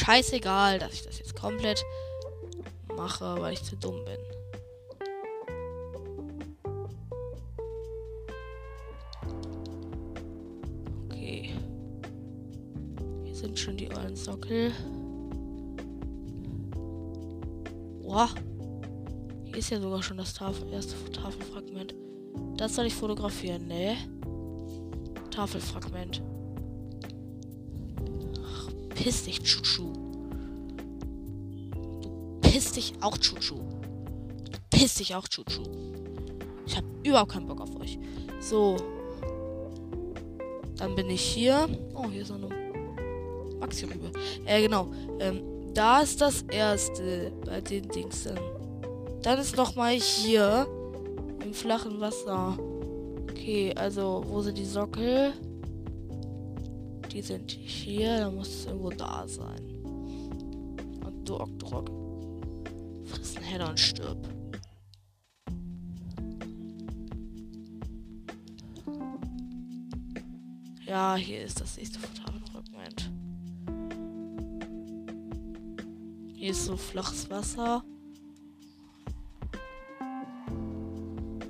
Scheißegal, 0.00 0.78
dass 0.78 0.94
ich 0.94 1.02
das 1.02 1.18
jetzt 1.18 1.36
komplett 1.36 1.84
mache, 2.96 3.36
weil 3.40 3.52
ich 3.52 3.62
zu 3.62 3.76
dumm 3.76 4.02
bin. 4.04 4.18
Okay. 11.06 11.54
Hier 13.24 13.34
sind 13.34 13.58
schon 13.58 13.76
die 13.76 13.90
ollen 13.94 14.16
Sockel. 14.16 14.72
Boah. 18.02 18.28
Hier 19.44 19.58
ist 19.58 19.70
ja 19.70 19.80
sogar 19.80 20.02
schon 20.02 20.16
das 20.16 20.32
Tafel 20.32 20.72
erste 20.72 20.94
Tafelfragment. 21.12 21.94
Das 22.56 22.74
soll 22.74 22.86
ich 22.86 22.94
fotografieren, 22.94 23.66
ne? 23.66 23.96
Tafelfragment. 25.30 26.22
Piss 29.02 29.24
dich, 29.24 29.42
Chuchu. 29.42 29.92
Du 32.02 32.40
piss 32.42 32.72
dich 32.72 32.92
auch, 33.00 33.16
Chuchu. 33.16 33.54
Du 33.54 34.58
piss 34.68 34.96
dich 34.96 35.14
auch, 35.14 35.26
Chuchu. 35.26 35.62
Ich 36.66 36.76
hab 36.76 36.84
überhaupt 37.02 37.32
keinen 37.32 37.46
Bock 37.46 37.62
auf 37.62 37.74
euch. 37.80 37.98
So. 38.40 38.76
Dann 40.76 40.94
bin 40.94 41.08
ich 41.08 41.22
hier. 41.22 41.66
Oh, 41.94 42.10
hier 42.10 42.20
ist 42.20 42.28
noch 42.28 42.50
eine 42.50 43.56
Maxi-Rübe. 43.58 44.12
Äh, 44.44 44.60
genau. 44.60 44.90
Ähm, 45.18 45.40
da 45.72 46.02
ist 46.02 46.20
das 46.20 46.42
erste 46.42 47.32
bei 47.46 47.62
den 47.62 47.88
Dingsen. 47.88 48.38
Dann 49.22 49.38
ist 49.38 49.56
noch 49.56 49.76
mal 49.76 49.94
hier 49.94 50.66
im 51.42 51.54
flachen 51.54 52.00
Wasser. 52.00 52.58
Okay, 53.30 53.72
also 53.74 54.22
wo 54.26 54.42
sind 54.42 54.58
die 54.58 54.66
Sockel? 54.66 55.32
Die 57.12 57.22
sind 57.22 57.50
hier, 57.50 58.18
da 58.18 58.30
muss 58.30 58.48
es 58.48 58.66
irgendwo 58.66 58.90
da 58.90 59.26
sein. 59.26 59.64
Und 59.84 61.28
du 61.28 61.40
Oktrok. 61.40 61.90
Friss 63.04 63.36
einen 63.36 63.44
Header 63.46 63.68
und 63.70 63.80
stirb. 63.80 64.28
Ja, 70.86 71.16
hier 71.16 71.42
ist 71.42 71.60
das 71.60 71.76
nächste 71.76 71.98
Fragment. 71.98 73.10
Hier 76.34 76.50
ist 76.50 76.64
so 76.64 76.76
flaches 76.76 77.28
Wasser. 77.28 77.84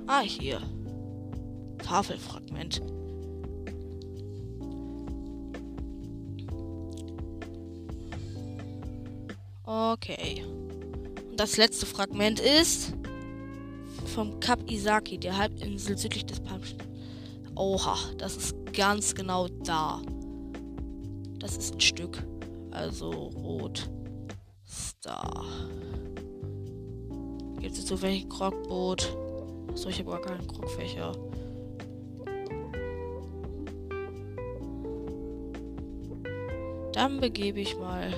Ah, 0.07 0.21
hier. 0.21 0.59
Tafelfragment. 1.77 2.81
Okay. 9.71 10.43
Und 11.29 11.39
das 11.39 11.55
letzte 11.55 11.85
Fragment 11.85 12.41
ist 12.41 12.93
vom 14.13 14.37
Kap 14.41 14.69
Isaki, 14.69 15.17
der 15.17 15.37
Halbinsel 15.37 15.97
südlich 15.97 16.25
des 16.25 16.41
Palmstens. 16.41 16.83
Oha, 17.55 17.95
das 18.17 18.35
ist 18.35 18.55
ganz 18.73 19.15
genau 19.15 19.47
da. 19.63 20.01
Das 21.39 21.55
ist 21.55 21.75
ein 21.75 21.79
Stück. 21.79 22.21
Also 22.71 23.11
rot. 23.11 23.89
Star. 24.67 25.45
Gibt 27.61 27.77
es 27.77 27.85
zufällig 27.85 28.23
ein 28.23 28.29
Krogboot? 28.29 29.15
Achso, 29.69 29.87
ich 29.87 29.99
habe 29.99 30.11
gar 30.11 30.21
keinen 30.21 30.47
Krogfächer. 30.47 31.13
Dann 36.91 37.21
begebe 37.21 37.61
ich 37.61 37.77
mal 37.77 38.13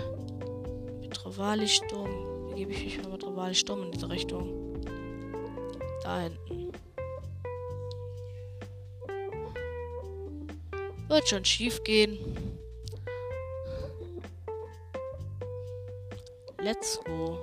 mit 1.13 1.26
Rivali 1.26 1.67
Sturm. 1.67 2.47
Begebe 2.49 2.71
ich 2.71 2.84
mich 2.86 3.04
mal 3.04 3.12
mit 3.12 3.23
Rivali 3.23 3.54
Sturm 3.54 3.84
in 3.84 3.91
diese 3.91 4.10
Richtung. 4.10 4.82
Da 6.02 6.21
hinten. 6.21 6.71
Wird 11.08 11.28
schon 11.28 11.45
schief 11.45 11.84
gehen. 11.84 12.17
Let's 16.60 16.99
go. 17.06 17.38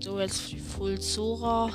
So, 0.00 0.20
jetzt 0.20 0.50
die 0.50 0.58
Full 0.58 1.00
Zora. 1.00 1.70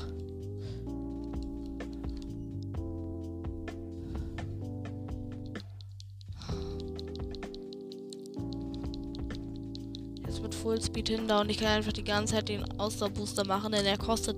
Jetzt 10.78 10.90
mit 10.90 10.98
Full 10.98 11.04
Speed 11.04 11.10
hinter 11.20 11.42
und 11.42 11.50
ich 11.50 11.58
kann 11.58 11.70
einfach 11.70 11.92
die 11.92 12.04
ganze 12.04 12.36
Zeit 12.36 12.50
den 12.50 12.80
Ausdauerbooster 12.80 13.46
machen, 13.48 13.72
denn 13.72 13.86
er 13.86 13.98
kostet 13.98 14.38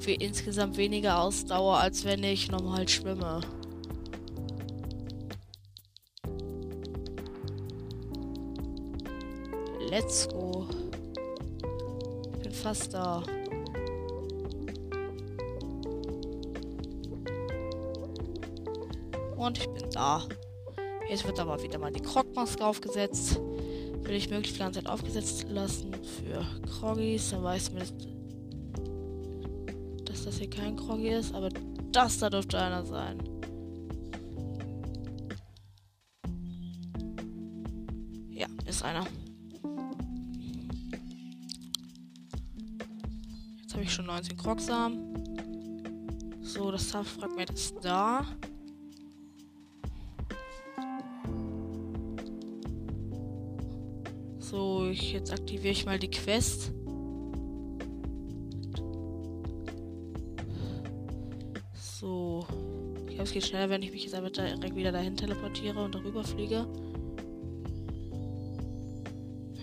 für 0.00 0.12
insgesamt 0.12 0.78
weniger 0.78 1.20
Ausdauer, 1.20 1.78
als 1.78 2.04
wenn 2.06 2.24
ich 2.24 2.50
normal 2.50 2.88
schwimme. 2.88 3.40
Let's 9.90 10.26
go. 10.26 10.66
Ich 12.32 12.38
bin 12.38 12.52
fast 12.52 12.94
da. 12.94 13.22
Und 19.36 19.58
ich 19.58 19.68
bin 19.68 19.90
da. 19.90 20.22
Jetzt 21.10 21.26
wird 21.26 21.38
aber 21.38 21.62
wieder 21.62 21.78
mal 21.78 21.92
die 21.92 22.00
Krogmaske 22.00 22.64
aufgesetzt. 22.64 23.38
Will 24.02 24.14
ich 24.14 24.28
möglichst 24.30 24.56
die 24.56 24.60
ganze 24.60 24.82
Zeit 24.82 24.90
aufgesetzt 24.90 25.46
lassen 25.48 25.92
für 25.94 26.44
Kroggies. 26.66 27.30
Dann 27.30 27.42
weiß 27.44 27.72
man, 27.72 27.84
dass 30.04 30.24
das 30.24 30.38
hier 30.38 30.50
kein 30.50 30.76
Kroggy 30.76 31.08
ist. 31.08 31.34
Aber 31.34 31.48
das 31.92 32.18
da 32.18 32.28
dürfte 32.28 32.58
einer 32.58 32.84
sein. 32.84 33.18
Ja, 38.30 38.46
ist 38.66 38.82
einer. 38.82 39.06
Jetzt 43.62 43.74
habe 43.74 43.84
ich 43.84 43.92
schon 43.92 44.06
19 44.06 44.36
Krogsamen. 44.36 45.12
So, 46.42 46.70
das 46.70 46.88
Tafelfragment 46.88 47.50
ist 47.50 47.76
da. 47.82 48.26
Ich, 54.92 55.12
jetzt 55.12 55.32
aktiviere 55.32 55.72
ich 55.72 55.86
mal 55.86 55.98
die 55.98 56.10
Quest. 56.10 56.72
glaube, 63.22 63.28
es 63.28 63.32
geht 63.32 63.46
schneller, 63.46 63.70
wenn 63.70 63.82
ich 63.82 63.92
mich 63.92 64.04
jetzt 64.04 64.14
einfach 64.14 64.30
direkt 64.30 64.74
wieder 64.74 64.90
dahin 64.90 65.16
teleportiere 65.16 65.82
und 65.82 65.94
darüber 65.94 66.24
fliege. 66.24 66.66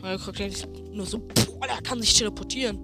Ja, 0.02 0.16
guckt 0.16 0.40
nur 0.94 1.06
so, 1.06 1.20
boah, 1.20 1.68
der 1.68 1.82
kann 1.84 2.00
sich 2.00 2.14
teleportieren. 2.14 2.80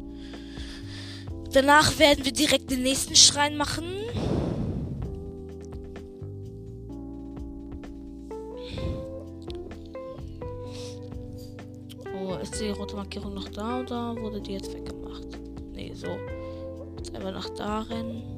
Danach 1.51 1.97
werden 1.97 2.25
wir 2.25 2.33
direkt 2.33 2.69
den 2.69 2.83
nächsten 2.83 3.15
Schrein 3.15 3.55
machen. 3.55 3.85
Markierung 13.05 13.35
noch 13.35 13.49
da 13.49 13.81
oder 13.81 14.15
wurde 14.19 14.41
die 14.41 14.53
jetzt 14.53 14.73
weggemacht? 14.73 15.27
Nee, 15.73 15.93
so. 15.93 16.17
Jetzt 16.97 17.13
einfach 17.13 17.31
nach 17.31 17.49
darin. 17.51 18.35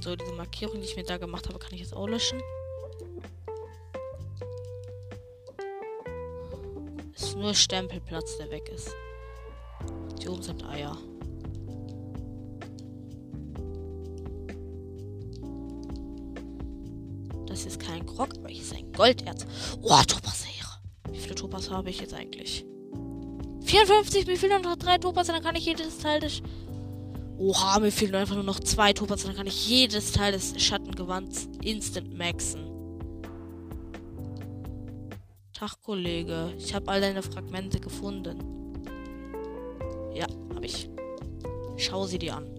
So, 0.00 0.16
diese 0.16 0.32
Markierung, 0.32 0.80
die 0.80 0.86
ich 0.86 0.96
mir 0.96 1.04
da 1.04 1.18
gemacht 1.18 1.46
habe, 1.46 1.58
kann 1.58 1.74
ich 1.74 1.80
jetzt 1.80 1.94
auch 1.94 2.08
löschen. 2.08 2.40
Ist 7.14 7.36
nur 7.36 7.52
Stempelplatz, 7.52 8.38
der 8.38 8.50
weg 8.50 8.70
ist. 8.70 8.90
Die 10.22 10.28
oben 10.30 10.42
sind 10.42 10.64
Eier. 10.64 10.96
Ist 18.70 18.78
ein 18.78 18.92
Golderz. 18.92 19.46
Oh, 19.82 20.02
Topazere. 20.06 20.80
Wie 21.10 21.18
viele 21.18 21.34
Topas 21.34 21.70
habe 21.70 21.90
ich 21.90 22.00
jetzt 22.00 22.14
eigentlich? 22.14 22.64
54, 23.64 24.26
mir 24.26 24.36
fehlen 24.36 24.62
noch 24.62 24.76
drei 24.76 24.98
Topas, 24.98 25.26
dann 25.26 25.42
kann 25.42 25.56
ich 25.56 25.66
jedes 25.66 25.98
Teil 25.98 26.20
des 26.20 26.42
Oha, 27.38 27.78
mir 27.78 27.92
fehlen 27.92 28.16
einfach 28.16 28.34
nur 28.34 28.44
noch 28.44 28.58
zwei 28.58 28.92
Topaz, 28.92 29.22
dann 29.22 29.36
kann 29.36 29.46
ich 29.46 29.68
jedes 29.68 30.10
Teil 30.10 30.32
des 30.32 30.60
Schattengewands 30.60 31.48
instant 31.62 32.16
maxen. 32.18 32.66
Tag, 35.52 35.80
Kollege. 35.82 36.52
Ich 36.58 36.74
habe 36.74 36.88
all 36.88 37.00
deine 37.00 37.22
Fragmente 37.22 37.78
gefunden. 37.78 38.38
Ja, 40.14 40.26
habe 40.54 40.66
ich. 40.66 40.88
Schau 41.76 42.06
sie 42.06 42.18
dir 42.18 42.36
an. 42.36 42.57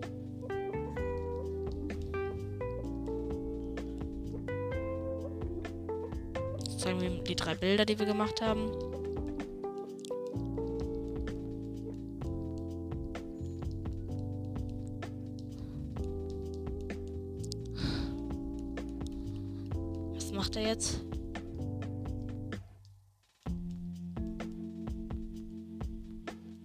Die 7.30 7.36
drei 7.36 7.56
Bilder, 7.56 7.86
die 7.86 7.98
wir 8.00 8.06
gemacht 8.06 8.42
haben. 8.42 8.72
macht 20.40 20.56
er 20.56 20.68
jetzt? 20.70 21.02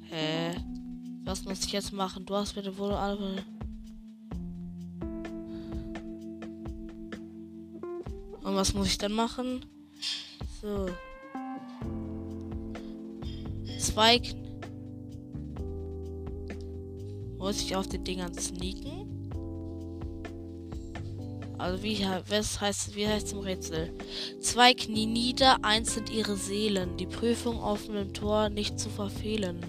Hä? 0.03 0.55
Was 1.25 1.45
muss 1.45 1.65
ich 1.65 1.73
jetzt 1.73 1.93
machen? 1.93 2.25
Du 2.25 2.37
hast 2.37 2.55
bitte 2.55 2.79
wohl 2.79 2.93
alle. 2.93 3.45
Und 8.45 8.55
was 8.55 8.75
muss 8.75 8.87
ich 8.87 8.99
dann 8.99 9.13
machen? 9.13 9.67
So. 10.65 10.87
Zwei. 13.79 14.23
Muss 17.37 17.61
ich 17.61 17.77
auf 17.77 17.87
den 17.87 18.03
Dingern 18.03 18.33
sneaken? 18.33 19.31
Also 21.59 21.83
wie 21.83 21.99
was 22.29 22.63
heißt, 22.63 22.97
wie 22.97 23.07
heißt 23.07 23.33
im 23.33 23.41
Rätsel? 23.41 23.93
Zwei 24.41 24.73
Knie 24.73 25.05
nieder, 25.05 25.63
eins 25.63 25.93
sind 25.93 26.11
ihre 26.11 26.35
Seelen. 26.35 26.97
Die 26.97 27.09
Prüfung 27.09 27.59
dem 27.97 28.15
Tor 28.15 28.49
nicht 28.49 28.79
zu 28.79 28.89
verfehlen. 28.89 29.61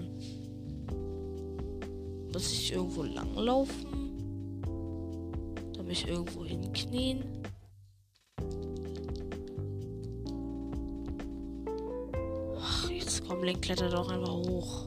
Muss 2.32 2.50
ich 2.52 2.72
irgendwo 2.72 3.02
langlaufen? 3.02 4.62
Da 5.74 5.82
mich 5.82 6.08
irgendwo 6.08 6.42
hinknien? 6.42 7.35
Jetzt 13.46 13.46
komm, 13.46 13.46
Link 13.46 13.62
klettert 13.62 13.92
doch 13.92 14.08
einfach 14.10 14.32
hoch. 14.32 14.86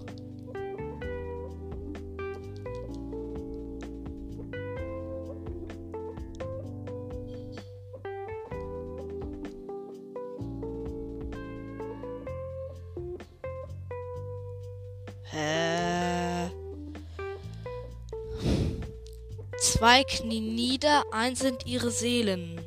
Zwei 19.57 20.03
knien 20.03 20.55
nieder, 20.55 21.03
eins 21.11 21.39
sind 21.39 21.65
ihre 21.65 21.89
Seelen. 21.91 22.59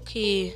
Okay. 0.00 0.54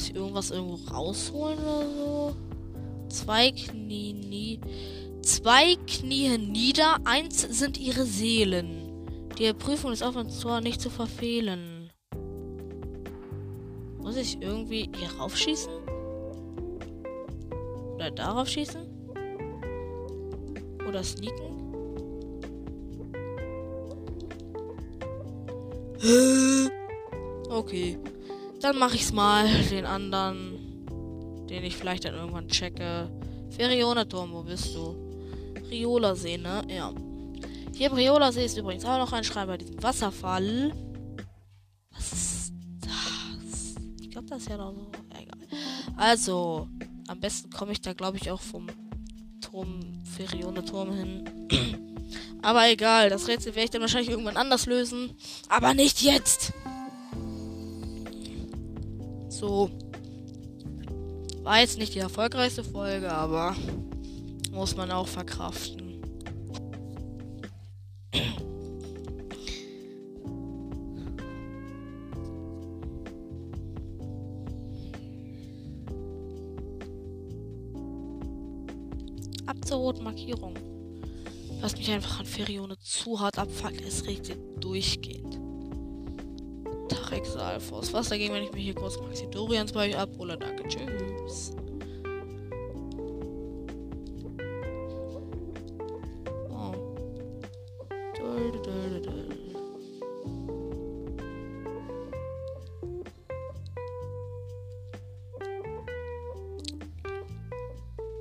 Muss 0.00 0.08
ich 0.08 0.16
irgendwas 0.16 0.50
irgendwo 0.50 0.78
rausholen 0.94 1.58
oder 1.58 1.86
so? 1.94 2.34
Zwei 3.10 3.50
Knie 3.50 4.14
nie. 4.14 4.58
Zwei 5.20 5.76
knien 5.86 6.52
nieder, 6.52 6.96
eins 7.04 7.42
sind 7.42 7.78
ihre 7.78 8.06
Seelen. 8.06 9.28
Die 9.38 9.52
Prüfung 9.52 9.90
des 9.90 10.00
Aufwandstor 10.00 10.62
nicht 10.62 10.80
zu 10.80 10.88
verfehlen. 10.88 11.90
Muss 13.98 14.16
ich 14.16 14.40
irgendwie 14.40 14.90
hier 14.98 15.10
raufschießen? 15.18 15.72
Oder 17.96 18.10
darauf 18.10 18.48
schießen? 18.48 18.80
Oder 20.88 21.04
sneaken? 21.04 21.58
Okay. 27.50 27.98
Dann 28.60 28.78
mache 28.78 28.96
ich's 28.96 29.12
mal. 29.12 29.46
Den 29.70 29.86
anderen, 29.86 30.86
den 31.48 31.64
ich 31.64 31.76
vielleicht 31.76 32.04
dann 32.04 32.14
irgendwann 32.14 32.48
checke. 32.48 33.10
Ferionaturm, 33.50 34.32
wo 34.32 34.42
bist 34.42 34.74
du? 34.74 34.96
Riola-See, 35.70 36.38
ne? 36.38 36.62
Ja. 36.68 36.92
Hier 37.74 37.88
im 37.88 37.94
Riola-See 37.94 38.44
ist 38.44 38.58
übrigens 38.58 38.84
auch 38.84 38.98
noch 38.98 39.12
ein 39.12 39.24
Schrein 39.24 39.46
bei 39.46 39.56
diesem 39.56 39.82
Wasserfall. 39.82 40.72
Was 41.92 42.12
ist 42.12 42.52
das? 42.80 43.74
Ich 44.00 44.10
glaube, 44.10 44.28
das 44.28 44.42
ist 44.42 44.50
ja 44.50 44.56
noch 44.58 44.72
so. 44.72 44.90
Egal. 45.18 45.38
Also, 45.96 46.68
am 47.08 47.20
besten 47.20 47.50
komme 47.50 47.72
ich 47.72 47.80
da, 47.80 47.92
glaube 47.94 48.18
ich, 48.18 48.30
auch 48.30 48.40
vom 48.40 48.66
Turm, 49.40 49.80
Ferione-Turm 50.16 50.92
hin. 50.92 51.24
Aber 52.42 52.68
egal, 52.68 53.10
das 53.10 53.28
Rätsel 53.28 53.54
werde 53.54 53.64
ich 53.64 53.70
dann 53.70 53.82
wahrscheinlich 53.82 54.10
irgendwann 54.10 54.36
anders 54.36 54.66
lösen. 54.66 55.14
Aber 55.48 55.74
nicht 55.74 56.02
jetzt! 56.02 56.52
So. 59.40 59.70
War 61.42 61.60
jetzt 61.60 61.78
nicht 61.78 61.94
die 61.94 62.00
erfolgreichste 62.00 62.62
Folge, 62.62 63.10
aber 63.10 63.56
muss 64.52 64.76
man 64.76 64.90
auch 64.90 65.08
verkraften. 65.08 66.02
Ab 79.46 79.56
zur 79.64 79.78
roten 79.78 80.04
Markierung. 80.04 80.52
Was 81.62 81.78
mich 81.78 81.90
einfach 81.90 82.20
an 82.20 82.26
Ferione 82.26 82.78
zu 82.78 83.18
hart 83.18 83.38
abfuckt, 83.38 83.80
es 83.80 84.04
regnet 84.04 84.38
durchgehend. 84.62 85.39
Tarek 87.20 87.26
Salfos. 87.26 87.92
Was 87.92 88.08
dagegen, 88.08 88.34
wenn 88.34 88.44
ich 88.44 88.52
mir 88.52 88.60
hier 88.60 88.74
kurz 88.74 88.98
Maxi 88.98 89.28
Dorians 89.30 89.72
bei 89.72 89.88
euch 89.88 89.96
abhole? 89.96 90.36
Danke, 90.36 90.66
tschüss. 90.68 91.52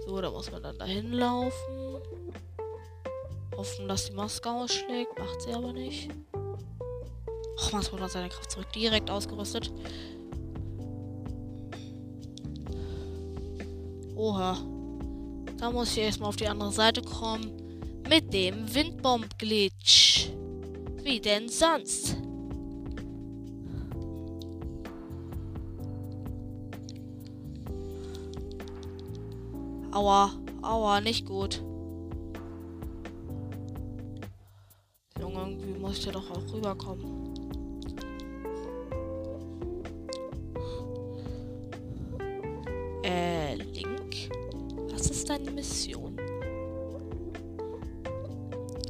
So, 0.06 0.22
da 0.22 0.32
muss 0.32 0.52
man 0.52 0.64
dann 0.64 0.78
dahin 0.78 1.14
laufen. 1.14 2.02
Hoffen, 3.56 3.88
dass 3.88 4.06
die 4.06 4.14
Maske 4.14 4.50
ausschlägt. 4.50 5.18
Macht 5.20 5.42
sie 5.42 5.54
aber 5.54 5.72
nicht. 5.72 6.10
Och, 7.70 7.74
Maske 7.74 8.00
hat 8.00 8.12
seine 8.12 8.30
Kraft 8.30 8.52
zurück. 8.52 8.72
Direkt 8.74 9.10
ausgerüstet. 9.12 9.72
Oha. 14.16 14.58
Da 15.58 15.72
muss 15.72 15.92
ich 15.92 16.00
erstmal 16.00 16.30
auf 16.30 16.36
die 16.36 16.48
andere 16.48 16.72
Seite 16.72 17.02
kommen. 17.02 17.52
Mit 18.10 18.34
dem 18.34 18.74
Windbomb-Glitch. 18.74 20.30
Wie 21.04 21.20
denn 21.20 21.48
sonst? 21.48 22.16
Aua, 29.92 30.32
aua, 30.62 31.02
nicht 31.02 31.26
gut. 31.26 31.62
Junge, 35.20 35.40
irgendwie 35.40 35.74
muss 35.80 35.98
ich 35.98 36.06
da 36.06 36.12
doch 36.12 36.32
auch 36.32 36.54
rüberkommen. 36.54 37.29
Ist 45.30 45.38
deine 45.38 45.52
Mission? 45.52 46.16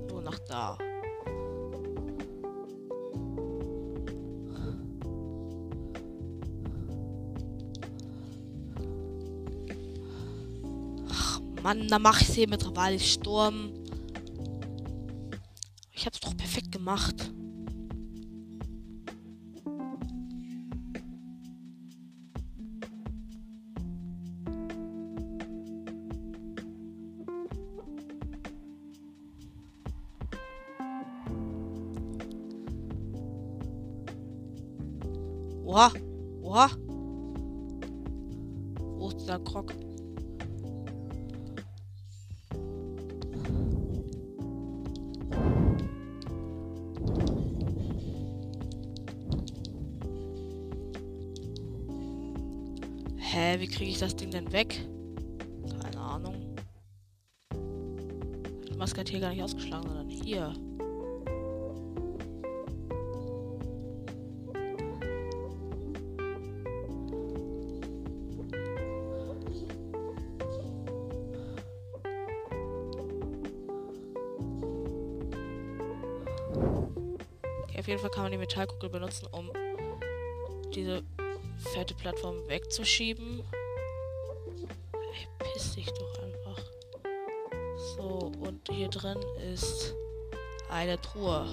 Nur 0.09 0.21
nach 0.21 0.39
da. 0.47 0.77
Ach 11.09 11.41
Mann, 11.63 11.87
da 11.87 11.99
mache 11.99 12.21
ich 12.21 12.29
sie 12.29 12.47
mit 12.47 12.63
Sturm. 12.99 13.73
Ich 15.91 16.05
hab's 16.05 16.19
doch 16.21 16.35
perfekt 16.37 16.71
gemacht. 16.71 17.31
Weg? 54.51 54.87
Keine 55.81 55.99
Ahnung. 55.99 56.55
Die 58.67 58.75
Maske 58.75 59.01
hat 59.01 59.09
hier 59.09 59.19
gar 59.19 59.29
nicht 59.31 59.43
ausgeschlagen, 59.43 59.87
sondern 59.87 60.09
hier. 60.09 60.53
Okay, 77.63 77.79
auf 77.79 77.87
jeden 77.87 77.99
Fall 77.99 78.09
kann 78.09 78.23
man 78.23 78.31
die 78.31 78.37
Metallkugel 78.37 78.89
benutzen, 78.89 79.27
um 79.31 79.51
diese 80.73 81.03
fette 81.73 81.93
Plattform 81.93 82.35
wegzuschieben. 82.47 83.43
Hier 88.79 88.87
drin 88.87 89.17
ist 89.53 89.93
eine 90.71 90.99
Truhe. 91.01 91.45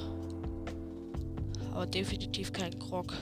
Aber 1.72 1.84
definitiv 1.84 2.52
kein 2.52 2.78
Krog. 2.78 3.12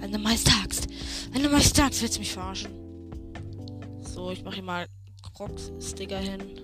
Eine 0.00 0.18
Meisteraxt. 0.18 0.86
Eine 1.34 1.48
Meisteraxt 1.48 2.00
willst 2.00 2.14
du 2.14 2.20
mich 2.20 2.32
verarschen? 2.32 2.70
So, 4.04 4.30
ich 4.30 4.44
mache 4.44 4.54
hier 4.54 4.62
mal 4.62 4.86
Krog-Sticker 5.34 6.18
hin. 6.18 6.60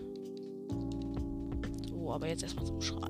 So, 1.89 2.13
aber 2.13 2.29
jetzt 2.29 2.45
erstmal 2.45 2.67
zum 2.67 2.81
Schrein. 2.81 3.10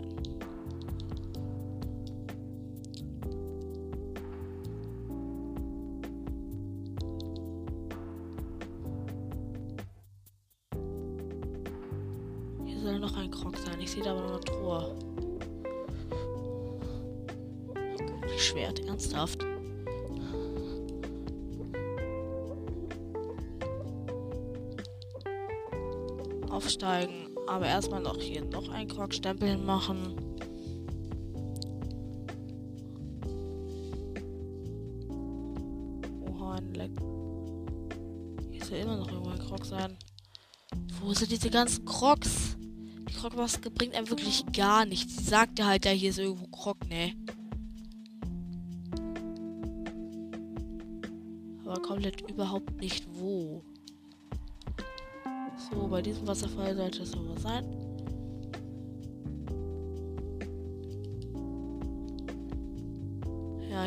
Erstmal 28.51 28.63
noch 28.63 28.63
hier 28.63 28.69
noch 28.69 28.69
ein 28.71 28.89
Krogstempel 28.89 29.57
machen. 29.59 30.15
Oha, 36.29 36.55
ein 36.57 36.75
Leck. 36.75 36.91
Hier 38.51 38.65
soll 38.65 38.79
immer 38.79 38.97
noch 38.97 39.11
irgendwo 39.11 39.31
ein 39.31 39.39
Krog 39.39 39.65
sein. 39.65 39.97
Wo 41.01 41.13
sind 41.15 41.31
diese 41.31 41.51
ganzen 41.51 41.85
Crocs? 41.85 42.57
Die 43.09 43.15
Krogmaske 43.15 43.71
bringt 43.71 43.95
einem 43.95 44.09
wirklich 44.09 44.45
gar 44.53 44.85
nichts. 44.85 45.17
Sie 45.17 45.25
sagt 45.25 45.59
ja 45.59 45.67
halt, 45.67 45.85
ja, 45.85 45.91
hier 45.91 46.11
ist 46.11 46.19
irgendwo 46.19 46.47
Krog, 46.49 46.89
ne? 46.89 47.15
Aber 51.65 51.81
komplett 51.83 52.29
überhaupt 52.29 52.81
nicht 52.81 53.07
wo. 53.15 53.63
So, 55.71 55.87
bei 55.87 56.03
diesem 56.03 56.27
Wasserfall 56.27 56.75
sollte 56.75 57.03
es 57.03 57.15
aber 57.15 57.39
sein. 57.39 57.80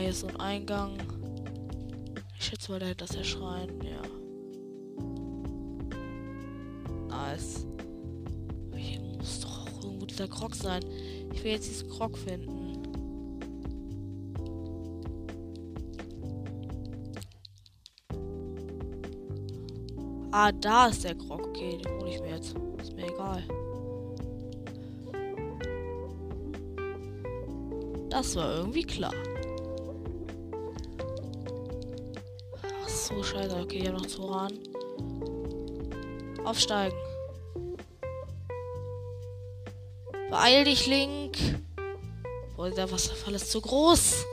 Hier 0.04 0.12
ist 0.12 0.20
so 0.20 0.28
ein 0.28 0.36
Eingang. 0.36 0.98
Ich 2.38 2.48
schätze 2.48 2.74
mal, 2.74 2.80
dahinter 2.80 3.06
ist 3.06 3.16
der 3.16 3.24
Schrein, 3.24 3.70
ja. 3.82 4.02
Nice. 7.08 7.66
Hier 8.76 9.00
muss 9.00 9.40
doch 9.40 9.62
auch 9.66 9.84
irgendwo 9.86 10.06
dieser 10.06 10.28
Krog 10.28 10.56
sein. 10.56 10.84
Ich 11.32 11.42
will 11.42 11.52
jetzt 11.52 11.70
diesen 11.70 11.90
Krog 11.90 12.18
finden. 12.18 12.84
Ah, 20.32 20.52
da 20.52 20.88
ist 20.88 21.06
der 21.06 21.16
Krog. 21.16 21.48
Okay, 21.48 21.78
den 21.78 21.92
hole 21.94 22.10
ich 22.10 22.20
mir 22.20 22.32
jetzt. 22.32 22.54
Ist 22.82 22.94
mir 22.94 23.08
egal. 23.08 23.42
Das 28.10 28.36
war 28.36 28.58
irgendwie 28.58 28.84
klar. 28.84 29.14
So, 33.16 33.24
scheiße. 33.24 33.56
Okay, 33.62 33.82
hier 33.82 33.92
noch 33.92 34.06
Zoran. 34.06 34.60
Aufsteigen. 36.44 36.98
Beeil 40.30 40.66
dich, 40.66 40.88
Link. 40.88 41.38
Boah, 42.56 42.70
der 42.70 42.92
Wasserfall 42.92 43.36
ist 43.36 43.52
zu 43.52 43.62
groß. 43.62 44.26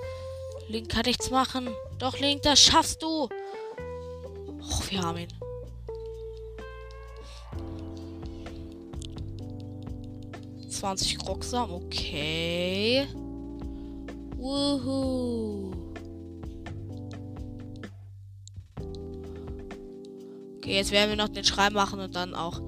Link 0.68 0.88
kann 0.88 1.02
nichts 1.06 1.30
machen. 1.30 1.68
Doch, 1.98 2.18
Link, 2.18 2.42
das 2.42 2.60
schaffst 2.60 3.02
du. 3.02 3.28
Och, 4.60 4.90
wir 4.90 5.02
haben 5.02 5.18
ihn. 5.18 5.28
Zwanzig 10.68 11.18
Krocksam, 11.18 11.72
okay. 11.72 13.06
Wuhu. 14.36 15.79
Okay, 20.70 20.76
jetzt 20.76 20.92
werden 20.92 21.11
wir 21.11 21.16
noch 21.16 21.28
den 21.28 21.42
Schrein 21.42 21.72
machen 21.72 21.98
und 21.98 22.14
dann 22.14 22.33
auch 22.33 22.62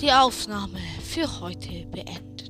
die 0.00 0.10
Aufnahme 0.10 0.78
für 1.04 1.42
heute 1.42 1.84
beenden. 1.90 2.48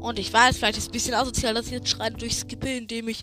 Und 0.00 0.18
ich 0.18 0.32
weiß, 0.32 0.56
vielleicht 0.56 0.78
ist 0.78 0.84
es 0.84 0.88
ein 0.88 0.92
bisschen 0.92 1.12
asozial, 1.12 1.52
dass 1.52 1.66
ich 1.66 1.72
jetzt 1.72 1.90
Schrein 1.90 2.14
durchskippe, 2.14 2.66
indem 2.66 3.08
ich 3.08 3.20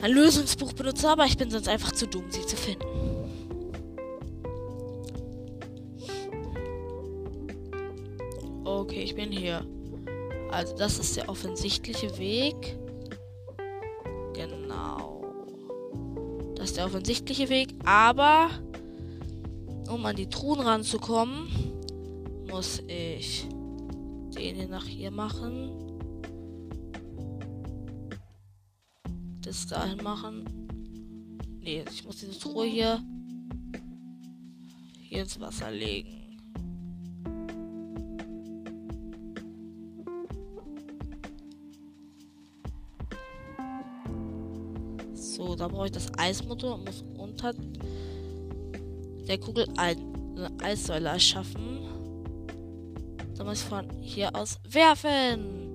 ein 0.00 0.12
Lösungsbuch 0.12 0.72
benutze, 0.72 1.08
aber 1.08 1.24
ich 1.24 1.36
bin 1.36 1.50
sonst 1.50 1.66
einfach 1.66 1.90
zu 1.90 2.06
dumm, 2.06 2.30
sie 2.30 2.46
zu 2.46 2.56
finden. 2.56 2.86
Okay, 8.64 9.02
ich 9.02 9.16
bin 9.16 9.32
hier. 9.32 9.66
Also 10.52 10.76
das 10.76 11.00
ist 11.00 11.16
der 11.16 11.28
offensichtliche 11.28 12.16
Weg. 12.18 12.78
Der 16.78 16.86
offensichtliche 16.86 17.48
Weg, 17.48 17.74
aber 17.84 18.50
um 19.88 20.06
an 20.06 20.14
die 20.14 20.28
Truhen 20.28 20.60
ranzukommen, 20.60 21.48
muss 22.48 22.80
ich 22.86 23.48
den 24.36 24.54
hier 24.54 24.68
nach 24.68 24.86
hier 24.86 25.10
machen. 25.10 25.72
Das 29.40 29.66
dahin 29.66 30.04
machen. 30.04 30.44
Nee, 31.58 31.82
ich 31.92 32.04
muss 32.04 32.18
diese 32.18 32.38
Truhe 32.38 32.66
hier 32.66 33.02
hier 35.00 35.22
ins 35.22 35.40
Wasser 35.40 35.72
legen. 35.72 36.27
Da 45.58 45.68
brauche 45.68 45.86
ich 45.86 45.92
das 45.92 46.10
Eismotor 46.16 46.76
und 46.76 46.84
muss 46.84 47.04
unter 47.16 47.52
der 49.26 49.38
Kugel 49.38 49.66
eine 49.76 50.50
Eissäule 50.62 51.08
erschaffen. 51.08 51.80
Da 53.36 53.44
muss 53.44 53.60
ich 53.62 53.68
von 53.68 53.88
hier 54.00 54.34
aus 54.34 54.58
werfen. 54.68 55.68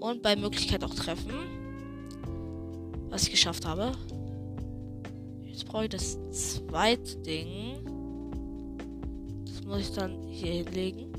Und 0.00 0.22
bei 0.22 0.36
Möglichkeit 0.36 0.84
auch 0.84 0.94
treffen. 0.94 1.32
Was 3.08 3.24
ich 3.24 3.30
geschafft 3.30 3.66
habe. 3.66 3.92
Jetzt 5.44 5.66
brauche 5.66 5.84
ich 5.84 5.90
das 5.90 6.18
zweite 6.30 7.16
Ding. 7.18 7.84
Das 9.46 9.64
muss 9.64 9.80
ich 9.80 9.92
dann 9.92 10.22
hier 10.28 10.52
hinlegen. 10.52 11.12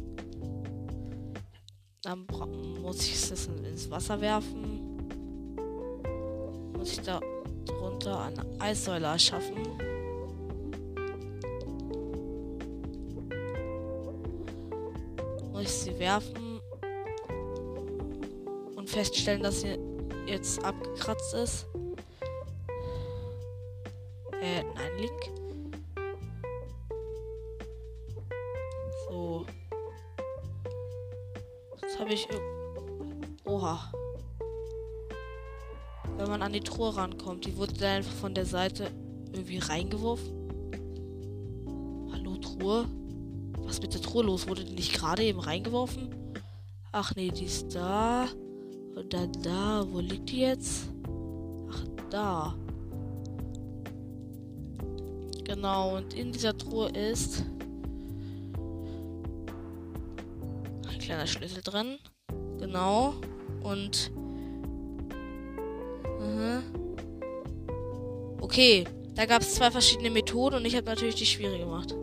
Dann 2.03 2.25
muss 2.81 3.01
ich 3.01 3.13
es 3.13 3.47
ins 3.47 3.89
Wasser 3.89 4.21
werfen. 4.21 4.97
Muss 6.77 6.91
ich 6.91 7.01
da 7.01 7.19
eine 8.27 8.45
Eissäule 8.59 9.07
erschaffen. 9.07 9.55
ich 15.67 15.73
sie 15.73 15.99
werfen 15.99 16.61
und 18.75 18.89
feststellen, 18.89 19.43
dass 19.43 19.61
sie 19.61 19.77
jetzt 20.25 20.63
abgekratzt 20.63 21.33
ist. 21.33 21.65
Wenn 36.77 36.93
man 36.93 36.99
an 36.99 37.09
die 37.09 37.17
Truhe 37.17 37.25
rankommt, 37.25 37.45
die 37.45 37.57
wurde 37.57 37.73
dann 37.73 37.97
einfach 37.97 38.13
von 38.13 38.35
der 38.35 38.45
Seite 38.45 38.91
irgendwie 39.31 39.57
reingeworfen. 39.57 40.31
Hallo, 42.11 42.37
Truhe? 42.37 42.85
Was 43.63 43.81
mit 43.81 43.93
der 43.95 44.01
Truhe 44.01 44.23
los? 44.23 44.47
Wurde 44.47 44.63
die 44.63 44.75
nicht 44.75 44.93
gerade 44.93 45.23
eben 45.23 45.39
reingeworfen? 45.39 46.09
Ach 46.91 47.15
nee, 47.15 47.31
die 47.31 47.45
ist 47.45 47.73
da. 47.73 48.27
Und 48.95 49.11
dann 49.11 49.31
da. 49.41 49.85
Wo 49.89 49.99
liegt 49.99 50.29
die 50.29 50.41
jetzt? 50.41 50.89
Ach, 51.71 51.83
da. 52.11 52.55
Genau, 55.45 55.97
und 55.97 56.13
in 56.13 56.31
dieser 56.31 56.55
Truhe 56.55 56.89
ist 56.89 57.43
ein 60.87 60.99
kleiner 60.99 61.25
Schlüssel 61.25 61.63
drin. 61.63 61.97
Genau. 62.59 63.15
Und. 63.63 64.11
Okay, 68.57 68.85
da 69.13 69.27
gab 69.27 69.43
es 69.43 69.53
zwei 69.53 69.69
verschiedene 69.69 70.09
Methoden 70.09 70.55
und 70.55 70.65
ich 70.65 70.75
habe 70.75 70.87
natürlich 70.87 71.13
die 71.13 71.27
schwierige 71.27 71.65
gemacht. 71.65 71.93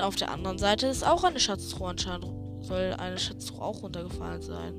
auf 0.00 0.16
der 0.16 0.30
anderen 0.30 0.58
Seite 0.58 0.86
ist 0.86 1.02
auch 1.02 1.24
eine 1.24 1.40
Schatztruhe 1.40 1.88
anscheinend. 1.88 2.26
Soll 2.64 2.94
eine 2.98 3.18
Schatztruhe 3.18 3.62
auch 3.62 3.82
runtergefallen 3.82 4.42
sein. 4.42 4.74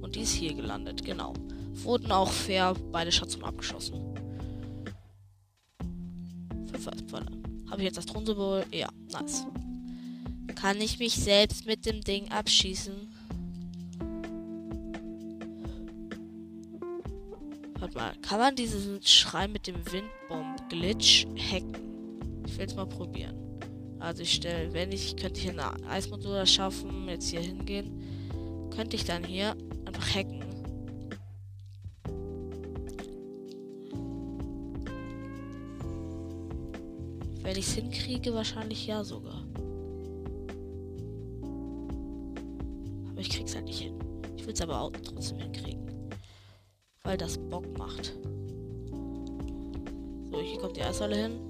Und 0.00 0.16
die 0.16 0.20
ist 0.20 0.32
hier 0.32 0.54
gelandet, 0.54 1.04
genau. 1.04 1.34
Wurden 1.74 2.10
auch 2.10 2.30
fair 2.30 2.74
beide 2.90 3.12
Schatztruhen 3.12 3.44
abgeschossen. 3.44 4.00
Habe 7.70 7.80
ich 7.80 7.84
jetzt 7.84 7.98
das 7.98 8.06
Thronsymbol? 8.06 8.64
Ja, 8.72 8.88
nice. 9.12 9.46
Kann 10.60 10.80
ich 10.80 10.98
mich 10.98 11.14
selbst 11.14 11.66
mit 11.66 11.86
dem 11.86 12.00
Ding 12.00 12.32
abschießen? 12.32 12.92
Warte 17.78 17.96
mal, 17.96 18.12
kann 18.22 18.40
man 18.40 18.56
diesen 18.56 19.00
Schrein 19.04 19.52
mit 19.52 19.68
dem 19.68 19.76
Windbomb-Glitch 19.76 21.28
hacken? 21.52 22.42
Ich 22.44 22.58
will 22.58 22.66
es 22.66 22.74
mal 22.74 22.88
probieren. 22.88 23.36
Also 24.00 24.24
ich 24.24 24.32
stelle, 24.32 24.72
wenn 24.72 24.90
ich, 24.90 25.16
könnte 25.16 25.38
ich 25.38 25.48
eine 25.48 25.72
Eismodul 25.88 26.44
schaffen, 26.44 27.08
jetzt 27.08 27.28
hier 27.28 27.40
hingehen, 27.40 28.70
könnte 28.74 28.96
ich 28.96 29.04
dann 29.04 29.22
hier 29.22 29.56
einfach 29.84 30.12
hacken. 30.12 30.42
Wenn 37.44 37.56
ich 37.56 37.68
es 37.68 37.74
hinkriege, 37.74 38.34
wahrscheinlich 38.34 38.88
ja 38.88 39.04
sogar. 39.04 39.47
Es 44.58 44.62
aber 44.62 44.80
auch 44.80 44.90
trotzdem 44.90 45.38
hinkriegen. 45.38 46.10
Weil 47.04 47.16
das 47.16 47.38
Bock 47.38 47.66
macht. 47.78 48.14
So, 50.30 50.40
hier 50.40 50.58
kommt 50.58 50.76
die 50.76 50.82
Eissäule 50.82 51.16
hin. 51.16 51.40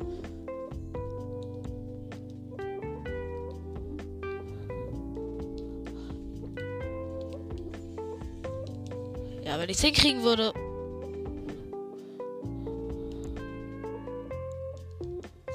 Ja, 9.44 9.58
wenn 9.58 9.70
ich 9.70 9.78
es 9.78 9.82
hinkriegen 9.82 10.22
würde. 10.22 10.52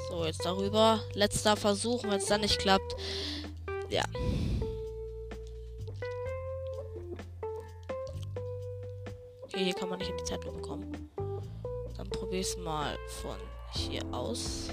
So, 0.09 0.25
jetzt 0.25 0.43
darüber. 0.43 1.01
Letzter 1.13 1.55
Versuch. 1.55 2.03
Wenn 2.03 2.13
es 2.13 2.25
dann 2.25 2.41
nicht 2.41 2.57
klappt. 2.57 2.95
Ja. 3.89 4.03
Von 13.21 13.38
hier 13.74 14.01
aus. 14.11 14.70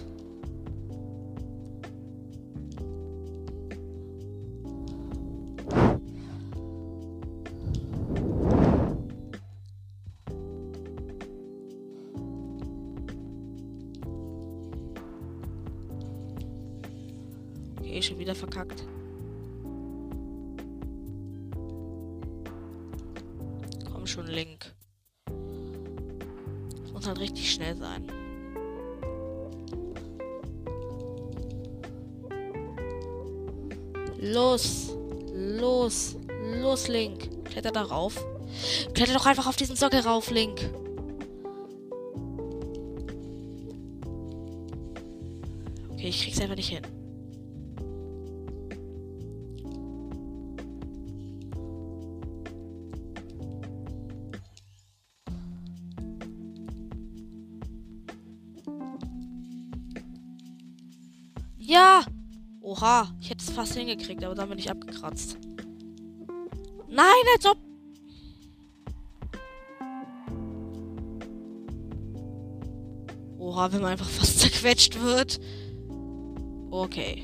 eh 18.00 18.02
schon 18.02 18.18
wieder 18.18 18.34
verkackt. 18.34 18.84
Komm 23.92 24.06
schon, 24.06 24.26
Link. 24.26 24.74
Das 26.82 26.92
muss 26.92 27.06
halt 27.06 27.20
richtig 27.20 27.52
schnell 27.52 27.76
sein. 27.76 28.19
Los! 34.20 34.94
Los! 35.32 36.16
Los, 36.60 36.88
Link! 36.88 37.44
Kletter 37.44 37.72
darauf. 37.72 38.22
Kletter 38.92 39.14
doch 39.14 39.26
einfach 39.26 39.46
auf 39.46 39.56
diesen 39.56 39.76
Sockel 39.76 40.00
rauf, 40.00 40.30
Link. 40.30 40.70
Okay, 45.92 46.08
ich 46.08 46.22
krieg's 46.22 46.40
einfach 46.40 46.56
nicht 46.56 46.68
hin. 46.68 46.82
Oha, 62.70 63.08
ich 63.30 63.34
hätte 63.34 63.44
es 63.44 63.54
fast 63.54 63.74
hingekriegt, 63.74 64.24
aber 64.24 64.34
dann 64.34 64.48
bin 64.48 64.58
ich 64.58 64.68
abgekratzt. 64.68 65.38
Nein, 66.88 67.06
als 67.36 67.46
ob. 67.46 67.58
Oha, 73.38 73.70
wenn 73.70 73.82
man 73.82 73.92
einfach 73.92 74.08
fast 74.08 74.40
zerquetscht 74.40 75.00
wird. 75.00 75.38
Okay. 76.72 77.22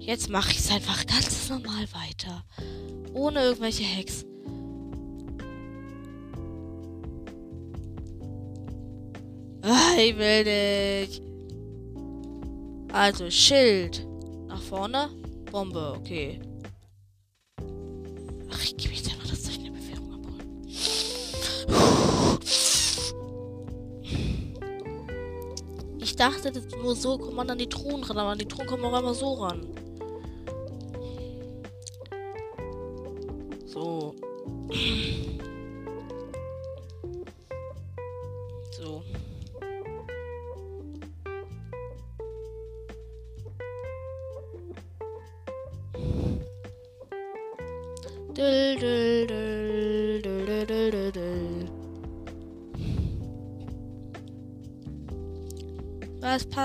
Jetzt 0.00 0.28
mache 0.28 0.50
ich 0.50 0.58
es 0.58 0.70
einfach 0.70 1.06
ganz 1.06 1.48
normal 1.48 1.86
weiter. 1.94 2.44
Ohne 3.14 3.40
irgendwelche 3.40 3.84
Hacks. 3.84 4.26
Ah, 9.62 9.98
ich 9.98 10.14
will 10.18 10.44
nicht. 11.06 11.22
Also, 12.92 13.30
Schild. 13.30 14.06
Vorne. 14.68 15.10
Bombe, 15.52 15.94
okay. 15.96 16.40
Ach, 18.50 18.62
ich 18.64 18.76
gebe 18.76 18.94
jetzt 18.94 19.08
einfach 19.08 19.28
das 19.28 19.44
Zeichen 19.44 19.62
der 19.62 19.70
Bewährung 19.70 20.12
abholen. 20.12 20.68
Ich 25.98 26.16
dachte, 26.16 26.52
nur 26.82 26.96
so 26.96 27.16
kommt 27.16 27.36
man 27.36 27.48
an 27.48 27.58
die 27.58 27.68
Truhen 27.68 28.02
ran, 28.02 28.18
aber 28.18 28.30
an 28.30 28.38
die 28.38 28.48
Truhen 28.48 28.66
kommen 28.66 28.84
auch 28.84 28.98
immer 28.98 29.14
so 29.14 29.34
ran. 29.34 29.68
So. 33.66 34.16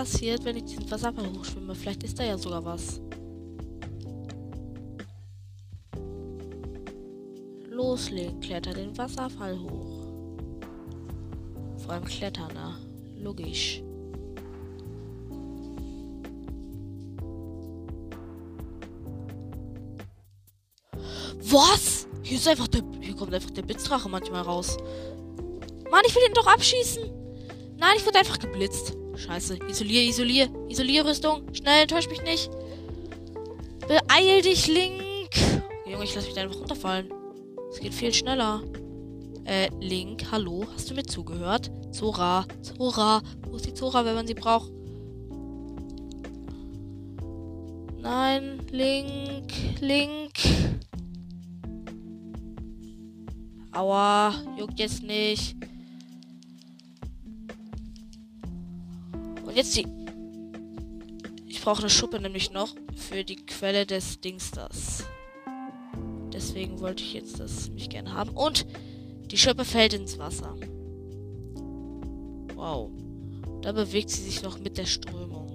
Passiert, 0.02 0.44
wenn 0.46 0.58
ich 0.58 0.64
diesen 0.64 0.90
Wasserfall 0.90 1.32
hochschwimme? 1.32 1.76
Vielleicht 1.76 2.04
ist 2.04 2.18
da 2.18 2.24
ja 2.24 2.36
sogar 2.36 2.66
was. 2.66 3.00
Loslegen, 7.70 8.40
kletter 8.40 8.74
den 8.74 8.98
Wasserfall 8.98 9.60
hoch. 9.60 10.08
Vor 11.78 11.94
allem 11.94 12.06
klettern, 12.06 12.50
na. 12.56 12.80
Logisch. 13.16 13.84
Was? 21.44 22.08
Hier 22.24 22.38
ist 22.38 22.48
einfach 22.48 22.68
der. 22.70 22.82
Hier 23.02 23.16
kommt 23.16 23.36
einfach 23.36 23.52
der 23.52 23.62
Blitzdrache 23.62 24.10
manchmal 24.10 24.42
raus. 24.42 24.78
Mann, 25.92 26.02
ich 26.08 26.16
will 26.16 26.24
ihn 26.28 26.34
doch 26.34 26.48
abschießen. 26.48 27.04
Nein, 27.78 27.94
ich 27.98 28.06
wurde 28.08 28.18
einfach 28.18 28.40
geblitzt. 28.40 28.96
Scheiße. 29.22 29.60
Isolier, 29.70 30.02
isolier. 30.10 30.50
Isolierrüstung. 30.68 31.54
Schnell, 31.54 31.84
enttäusch 31.84 32.10
mich 32.10 32.24
nicht. 32.24 32.50
Beeil 33.88 34.42
dich, 34.42 34.68
Link. 34.68 35.30
Junge, 35.86 36.06
ich 36.06 36.16
lass 36.16 36.26
mich 36.26 36.34
da 36.34 36.42
einfach 36.42 36.60
runterfallen. 36.60 37.14
Es 37.72 37.80
geht 37.80 37.94
viel 37.94 38.14
schneller. 38.14 38.64
Äh, 39.46 39.70
Link, 39.80 40.24
hallo? 40.32 40.66
Hast 40.74 40.90
du 40.90 40.96
mir 40.96 41.04
zugehört? 41.04 41.72
Zora, 41.92 42.46
Zora. 42.62 43.22
Wo 43.48 43.58
ist 43.58 43.66
die 43.66 43.74
Zora, 43.74 44.06
wenn 44.06 44.16
man 44.16 44.26
sie 44.26 44.34
braucht? 44.34 44.72
Nein, 48.02 48.60
Link, 48.72 49.52
Link. 49.80 50.34
Aua, 53.72 54.34
juckt 54.58 54.80
jetzt 54.80 55.04
nicht. 55.04 55.56
Und 59.52 59.58
jetzt 59.58 59.76
die. 59.76 59.86
Ich 61.46 61.62
brauche 61.62 61.82
eine 61.82 61.90
Schuppe 61.90 62.22
nämlich 62.22 62.52
noch 62.52 62.74
für 62.96 63.26
die 63.26 63.36
Quelle 63.36 63.86
des 63.86 64.22
Dingsters. 64.22 65.04
Deswegen 66.32 66.80
wollte 66.80 67.04
ich 67.04 67.16
jetzt 67.16 67.38
das 67.38 67.70
mich 67.70 67.90
gerne 67.90 68.14
haben. 68.14 68.30
Und 68.30 68.66
die 69.26 69.38
Schuppe 69.38 69.66
fällt 69.66 69.94
ins 69.94 70.18
Wasser. 70.18 70.56
Wow. 72.56 72.92
Da 73.62 73.74
bewegt 73.74 74.10
sie 74.10 74.24
sich 74.24 74.42
noch 74.42 74.58
mit 74.58 74.78
der 74.78 74.86
Strömung. 74.86 75.52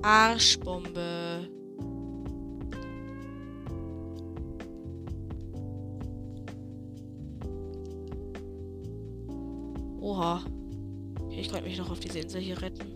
Arschbombe. 0.00 1.46
Oha. 10.00 10.42
Ich 11.44 11.50
konnte 11.50 11.68
mich 11.68 11.76
noch 11.76 11.90
auf 11.90 12.00
diese 12.00 12.20
Insel 12.20 12.40
hier 12.40 12.62
retten. 12.62 12.86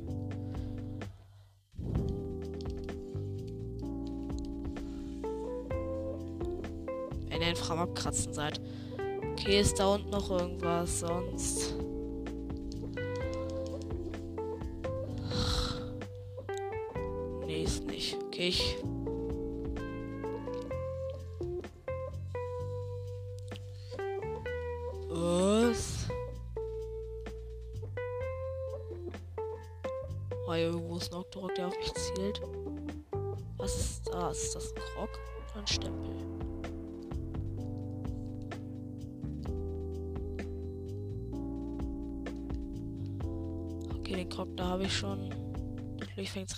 Wenn 7.29 7.43
ihr 7.43 7.49
einfach 7.49 7.69
am 7.69 7.81
Abkratzen 7.81 8.33
seid. 8.33 8.59
Okay, 9.33 9.61
ist 9.61 9.79
da 9.79 9.95
unten 9.95 10.09
noch 10.09 10.31
irgendwas 10.31 11.01
sonst? 11.01 11.75
Nee, 17.47 17.65
ist 17.65 17.87
nicht. 17.87 18.17
Okay, 18.29 18.49
ich. 18.49 18.77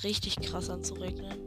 Richtig 0.05 0.37
krass 0.41 0.71
an 0.71 0.83
zu 0.83 0.95
regnen. 0.95 1.39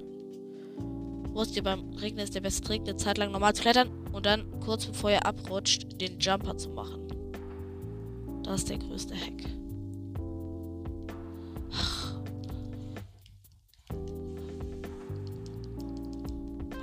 Wusstet 1.34 1.58
ihr, 1.58 1.64
beim 1.64 1.94
Regnen 1.94 2.24
ist 2.24 2.36
der 2.36 2.42
beste 2.42 2.62
Trick, 2.62 2.82
eine 2.82 2.96
Zeit 2.96 3.18
lang 3.18 3.32
normal 3.32 3.56
zu 3.56 3.64
klettern 3.64 3.90
und 4.12 4.26
dann 4.26 4.60
kurz 4.60 4.86
bevor 4.86 5.10
ihr 5.10 5.26
abrutscht, 5.26 6.00
den 6.00 6.20
Jumper 6.20 6.58
zu 6.58 6.70
machen. 6.70 7.08
Das 8.44 8.62
ist 8.62 8.70
der 8.70 8.78
größte 8.78 9.16
Hack. 9.16 9.44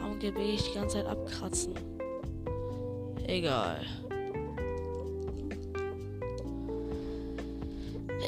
Warum 0.00 0.18
gebe 0.18 0.40
ich 0.40 0.62
die 0.62 0.74
ganze 0.74 0.96
Zeit 0.96 1.06
abkratzen? 1.06 1.74
Egal. 3.26 3.86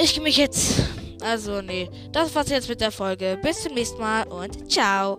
Ich 0.00 0.14
gehe 0.14 0.22
mich 0.22 0.36
jetzt. 0.36 0.91
Also, 1.22 1.62
nee. 1.62 1.88
Das 2.12 2.34
war's 2.34 2.50
jetzt 2.50 2.68
mit 2.68 2.80
der 2.80 2.92
Folge. 2.92 3.38
Bis 3.42 3.62
zum 3.62 3.74
nächsten 3.74 4.00
Mal 4.00 4.26
und 4.28 4.70
ciao. 4.70 5.18